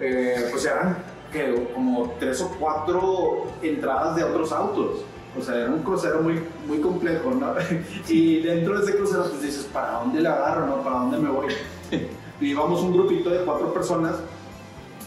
eh, 0.00 0.48
pues 0.50 0.64
eran 0.64 0.96
que, 1.34 1.68
como 1.74 2.14
tres 2.20 2.40
o 2.40 2.48
cuatro 2.58 3.46
entradas 3.60 4.16
de 4.16 4.24
otros 4.24 4.52
autos. 4.52 5.02
O 5.36 5.42
sea, 5.42 5.56
era 5.56 5.70
un 5.70 5.82
crucero 5.82 6.22
muy, 6.22 6.40
muy 6.66 6.78
complejo, 6.78 7.32
¿no? 7.32 7.54
Y 8.08 8.40
dentro 8.40 8.78
de 8.78 8.84
ese 8.84 8.96
crucero 8.96 9.24
pues 9.28 9.42
dices, 9.42 9.68
¿para 9.72 9.98
dónde 9.98 10.20
le 10.20 10.28
agarro, 10.28 10.66
no? 10.66 10.82
¿Para 10.82 11.00
dónde 11.00 11.18
me 11.18 11.28
voy? 11.28 11.52
Y 12.40 12.50
íbamos 12.50 12.80
un 12.82 12.92
grupito 12.92 13.30
de 13.30 13.44
cuatro 13.44 13.72
personas 13.72 14.16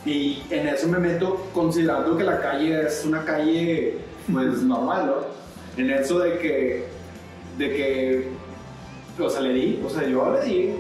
y 0.05 0.41
en 0.49 0.69
eso 0.69 0.87
me 0.87 0.97
meto 0.97 1.47
considerando 1.53 2.15
que 2.17 2.23
la 2.23 2.39
calle 2.39 2.87
es 2.87 3.03
una 3.05 3.25
calle 3.25 3.97
pues 4.31 4.61
normal, 4.63 5.07
¿no? 5.07 5.81
En 5.81 5.91
eso 5.91 6.19
de 6.19 6.37
que, 6.39 6.85
de 7.57 7.69
que, 7.75 8.29
o 9.21 9.29
sea, 9.29 9.41
le 9.41 9.53
di, 9.53 9.83
o 9.85 9.89
sea, 9.89 10.07
yo 10.07 10.31
le 10.31 10.41
di 10.45 10.75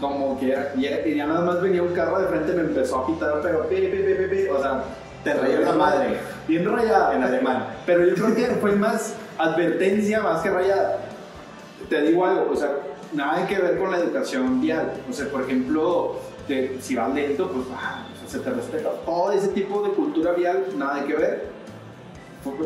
como 0.00 0.38
quiera 0.38 0.72
y, 0.76 0.86
y 0.86 1.16
ya 1.16 1.26
nada 1.26 1.40
más 1.42 1.60
venía 1.62 1.82
un 1.82 1.92
carro 1.94 2.18
de 2.20 2.26
frente 2.28 2.52
me 2.52 2.60
empezó 2.62 2.98
a 2.98 3.06
pitar, 3.06 3.40
pero 3.42 3.68
pi, 3.68 3.76
pi, 3.76 4.26
pi, 4.30 4.48
o 4.48 4.60
sea, 4.60 4.84
Te 5.24 5.34
rayó 5.34 5.60
la 5.60 5.72
madre. 5.72 6.18
Bien 6.46 6.64
rayada. 6.70 7.14
En 7.16 7.22
alemán. 7.22 7.66
Pero 7.84 8.04
yo 8.06 8.14
creo 8.14 8.34
que 8.34 8.46
fue 8.60 8.72
más 8.76 9.14
advertencia 9.38 10.20
más 10.20 10.40
que 10.42 10.50
rayada. 10.50 10.98
Te 11.88 12.00
digo 12.02 12.24
algo, 12.24 12.50
o 12.52 12.56
sea, 12.56 12.70
nada 13.12 13.46
que 13.46 13.58
ver 13.58 13.78
con 13.78 13.90
la 13.90 13.98
educación 13.98 14.60
vial. 14.60 14.92
O 15.10 15.12
sea, 15.12 15.26
por 15.28 15.42
ejemplo, 15.42 16.16
de- 16.46 16.78
si 16.80 16.94
vas 16.94 17.12
lento, 17.12 17.50
pues 17.50 17.66
ah, 17.74 18.06
se 18.28 18.38
te 18.38 18.50
respeta. 18.50 18.90
Todo 19.04 19.32
ese 19.32 19.48
tipo 19.48 19.82
de 19.82 19.90
cultura 19.90 20.32
vial, 20.32 20.64
nada 20.76 21.04
que 21.04 21.14
ver. 21.14 21.48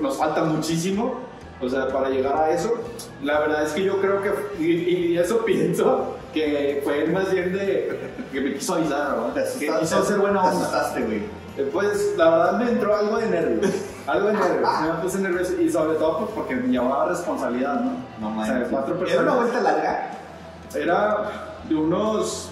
Nos 0.02 0.18
falta 0.18 0.44
muchísimo, 0.44 1.14
o 1.62 1.68
sea, 1.68 1.88
para 1.88 2.10
llegar 2.10 2.36
a 2.36 2.50
eso. 2.50 2.74
La 3.22 3.40
verdad 3.40 3.62
es 3.64 3.72
que 3.72 3.82
yo 3.84 3.98
creo 4.02 4.20
que, 4.22 4.30
y, 4.62 4.72
y 5.12 5.18
eso 5.18 5.44
pienso, 5.46 6.16
que 6.32 6.80
fue 6.84 7.06
más 7.06 7.30
bien 7.32 7.52
de 7.52 7.98
que 8.32 8.40
me 8.40 8.54
quiso 8.54 8.74
avisar, 8.74 9.16
¿no? 9.16 9.26
Te 9.34 9.42
Que 9.58 9.72
quiso 9.80 10.04
ser 10.04 10.18
buena 10.18 10.42
te 10.42 10.48
onda. 10.48 10.60
asustaste, 10.60 11.02
güey. 11.02 11.18
Eh, 11.58 11.68
Pues 11.72 12.14
la 12.16 12.30
verdad 12.30 12.52
me 12.58 12.70
entró 12.70 12.96
algo 12.96 13.18
de 13.18 13.26
nervios, 13.28 13.72
algo 14.06 14.28
de 14.28 14.34
nervios, 14.34 14.70
me 14.82 15.02
puse 15.02 15.18
nervioso 15.18 15.60
y 15.60 15.68
sobre 15.70 15.98
todo 15.98 16.18
pues, 16.18 16.30
porque 16.34 16.54
me 16.56 16.68
llevaba 16.68 17.08
responsabilidad, 17.08 17.80
¿no? 17.80 17.92
No 18.20 18.40
O 18.40 18.44
sea, 18.44 18.66
cuatro 18.70 18.94
¿Era 18.94 19.04
personas. 19.04 19.22
una 19.32 19.42
vuelta 19.42 19.60
larga? 19.60 20.10
Era 20.74 21.16
de 21.68 21.74
unos, 21.74 22.50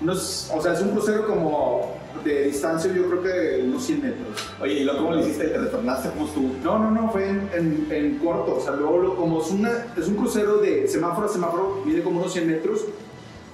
unos, 0.00 0.50
o 0.54 0.62
sea, 0.62 0.72
es 0.74 0.80
un 0.80 0.90
crucero 0.90 1.26
como 1.26 1.96
de 2.24 2.44
distancia 2.44 2.92
yo 2.92 3.08
creo 3.08 3.22
que 3.22 3.28
de 3.28 3.62
unos 3.64 3.82
100 3.84 4.02
metros. 4.02 4.48
Oye, 4.60 4.72
¿y 4.74 4.84
luego 4.84 5.00
cómo 5.00 5.14
le 5.14 5.22
hiciste? 5.22 5.48
¿Te 5.48 5.58
retornaste 5.58 6.08
tú? 6.34 6.52
No, 6.64 6.78
no, 6.78 6.90
no, 6.90 7.10
fue 7.10 7.28
en, 7.28 7.48
en, 7.54 7.86
en 7.90 8.18
corto, 8.18 8.56
o 8.56 8.60
sea, 8.60 8.72
luego 8.72 8.98
lo- 8.98 9.16
como 9.16 9.40
es, 9.40 9.50
una, 9.50 9.70
es 9.96 10.08
un 10.08 10.14
crucero 10.16 10.58
de 10.58 10.88
semáforo 10.88 11.26
a 11.28 11.30
semáforo, 11.30 11.82
mide 11.84 12.02
como 12.02 12.20
unos 12.20 12.32
100 12.32 12.46
metros, 12.48 12.84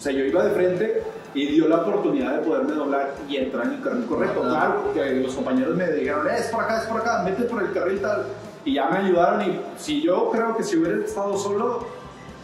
sea, 0.05 0.13
yo 0.13 0.25
iba 0.25 0.45
de 0.45 0.51
frente 0.51 1.03
y 1.35 1.47
dio 1.47 1.67
la 1.69 1.77
oportunidad 1.79 2.35
de 2.37 2.39
poderme 2.47 2.73
doblar 2.73 3.15
y 3.29 3.37
entrar 3.39 3.67
en 3.67 3.73
el 3.75 3.81
carril 3.83 4.05
correcto. 4.07 4.43
Ah. 4.45 4.49
Claro, 4.51 4.83
porque 4.85 5.15
los 5.17 5.35
compañeros 5.35 5.77
me 5.77 5.91
dijeron, 5.93 6.27
"Eh, 6.29 6.37
es 6.39 6.47
por 6.49 6.63
acá, 6.63 6.83
es 6.83 6.87
por 6.87 7.01
acá, 7.01 7.23
mete 7.25 7.43
por 7.45 7.63
el 7.63 7.73
carril 7.73 8.01
tal. 8.01 8.27
Y 8.65 8.75
ya 8.75 8.89
me 8.89 8.99
ayudaron 8.99 9.43
y 9.43 9.61
si 9.77 10.03
yo 10.03 10.31
creo 10.31 10.57
que 10.57 10.63
si 10.63 10.77
hubiera 10.77 11.05
estado 11.05 11.37
solo, 11.37 11.87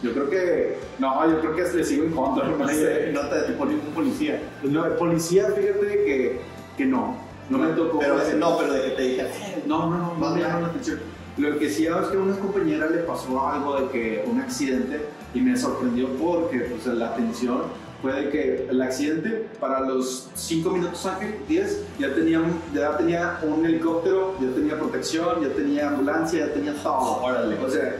yo 0.03 0.11
creo 0.13 0.29
que, 0.29 0.77
no, 0.99 1.29
yo 1.29 1.39
creo 1.39 1.55
que 1.55 1.63
le 1.77 1.83
sigo 1.83 2.05
en 2.05 2.11
contra. 2.11 2.47
No, 2.47 2.67
sé. 2.67 3.11
No 3.13 3.21
te 3.21 3.47
ningún 3.49 3.93
policía. 3.93 4.41
No, 4.63 4.85
el 4.85 4.93
policía, 4.93 5.45
fíjate 5.55 5.87
que, 5.87 6.41
que 6.77 6.85
no, 6.85 7.17
no 7.49 7.57
me 7.57 7.67
tocó. 7.73 7.99
Pero, 7.99 8.15
no, 8.37 8.57
pero 8.57 8.73
de 8.73 8.81
que 8.83 8.89
te 8.91 9.01
dije, 9.03 9.21
"Eh, 9.21 9.63
No, 9.67 9.89
no, 9.89 9.97
no, 9.97 10.15
no 10.17 10.29
me 10.35 10.41
llama 10.41 10.61
la 10.61 10.67
atención. 10.67 10.99
Lo 11.37 11.57
que 11.57 11.69
sí 11.69 11.85
es 11.85 11.91
que 12.07 12.17
a 12.17 12.19
una 12.19 12.35
compañera 12.35 12.87
le 12.87 12.99
pasó 12.99 13.47
algo 13.47 13.79
de 13.81 13.87
que 13.89 14.25
un 14.29 14.39
accidente 14.41 15.01
y 15.33 15.39
me 15.41 15.55
sorprendió 15.57 16.07
porque 16.17 16.59
pues, 16.59 16.85
la 16.87 17.07
atención 17.09 17.63
fue 18.01 18.13
de 18.13 18.29
que 18.29 18.67
el 18.69 18.81
accidente 18.81 19.47
para 19.59 19.81
los 19.81 20.29
5 20.33 20.69
minutos 20.71 21.05
Ángel, 21.05 21.35
10, 21.47 21.83
ya 21.99 22.13
tenía, 22.13 22.39
un- 22.39 22.59
ya 22.73 22.97
tenía 22.97 23.39
un 23.43 23.63
helicóptero, 23.65 24.33
ya 24.41 24.49
tenía 24.55 24.77
protección, 24.77 25.41
ya 25.41 25.49
tenía 25.49 25.87
ambulancia, 25.89 26.47
ya 26.47 26.53
tenía 26.53 26.73
todo. 26.81 27.21
Órale. 27.23 27.57
O 27.63 27.69
sea, 27.69 27.95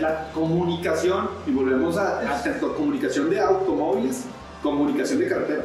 la, 0.00 0.30
comunicación, 0.32 1.28
y 1.46 1.50
volvemos 1.50 1.96
a, 1.96 2.20
a 2.20 2.42
tanto 2.42 2.74
comunicación 2.74 3.30
de 3.30 3.40
automóviles, 3.40 4.24
comunicación 4.62 5.18
de 5.18 5.28
carretera. 5.28 5.64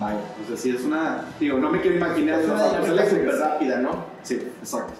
Vaya, 0.00 0.18
o 0.44 0.46
sea, 0.48 0.56
sí 0.56 0.70
es 0.70 0.84
una, 0.84 1.24
digo, 1.40 1.58
no 1.58 1.70
me 1.70 1.80
quiero 1.80 1.96
imaginar 1.96 2.38
Es 2.40 2.46
una 2.46 2.66
dinámica 2.68 2.92
eléctricos. 2.92 3.32
súper 3.34 3.38
rápida, 3.48 3.78
¿no? 3.80 4.04
Sí, 4.22 4.34
exacto. 4.60 4.92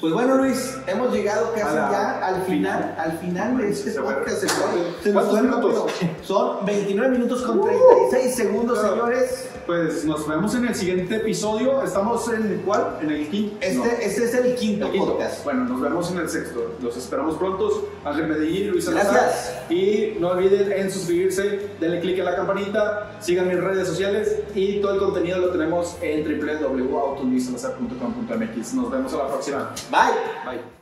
Pues 0.00 0.12
bueno, 0.12 0.36
Luis, 0.36 0.76
hemos 0.86 1.12
llegado 1.12 1.52
casi 1.54 1.74
la 1.74 1.90
ya 1.90 2.26
al 2.26 2.42
final, 2.42 2.78
final. 2.82 2.94
al 2.98 3.18
final 3.18 3.58
de 3.58 3.70
este 3.70 3.90
Se 3.92 4.00
podcast. 4.00 4.28
Se 4.40 4.48
se 4.48 5.12
nos 5.12 5.24
¿Cuántos 5.24 5.30
fue 5.30 5.42
minutos? 5.42 5.92
Son 6.22 6.64
29 6.66 7.10
minutos 7.10 7.42
con 7.42 7.62
36 7.62 8.34
segundos, 8.34 8.78
Claro. 8.78 8.94
señores. 8.94 9.48
Pues 9.66 10.04
nos 10.04 10.28
vemos 10.28 10.54
en 10.54 10.66
el 10.66 10.74
siguiente 10.74 11.16
episodio. 11.16 11.82
¿Estamos 11.82 12.28
en 12.32 12.62
cuál? 12.64 12.98
¿En 13.02 13.10
el 13.10 13.28
quinto? 13.28 13.56
Este, 13.60 13.74
No. 13.76 13.84
este 13.84 14.24
es 14.24 14.34
el 14.34 14.54
quinto, 14.54 14.86
El 14.86 14.92
quinto. 14.92 15.12
podcast. 15.12 15.44
Bueno, 15.44 15.64
nos 15.64 15.80
vemos 15.80 16.10
en 16.12 16.18
el 16.18 16.28
sexto. 16.28 16.72
Los 16.80 16.96
esperamos 16.96 17.36
pronto. 17.36 17.88
Ángel 18.04 18.28
Medellín, 18.28 18.70
Luis 18.70 18.84
Salazar. 18.84 19.12
Gracias. 19.12 19.62
Y 19.70 20.14
no 20.20 20.28
olviden 20.28 20.70
en 20.72 20.88
suscribirse, 20.90 21.70
denle 21.80 22.00
click 22.00 22.18
en 22.18 22.24
la 22.26 22.36
campanita, 22.36 23.16
sigan 23.20 23.48
mis 23.48 23.58
redes 23.58 23.88
sociales 23.88 24.36
y 24.54 24.80
todo 24.80 24.92
el 24.94 25.00
contenido 25.00 25.38
lo 25.38 25.48
tenemos 25.50 25.96
en 26.00 26.22
www.autoluisalazar.com.mx. 26.24 28.74
Nos 28.74 28.90
vemos 28.90 29.12
a 29.14 29.16
la 29.18 29.26
próxima. 29.28 29.72
Bye. 29.90 30.54
Bye. 30.54 30.76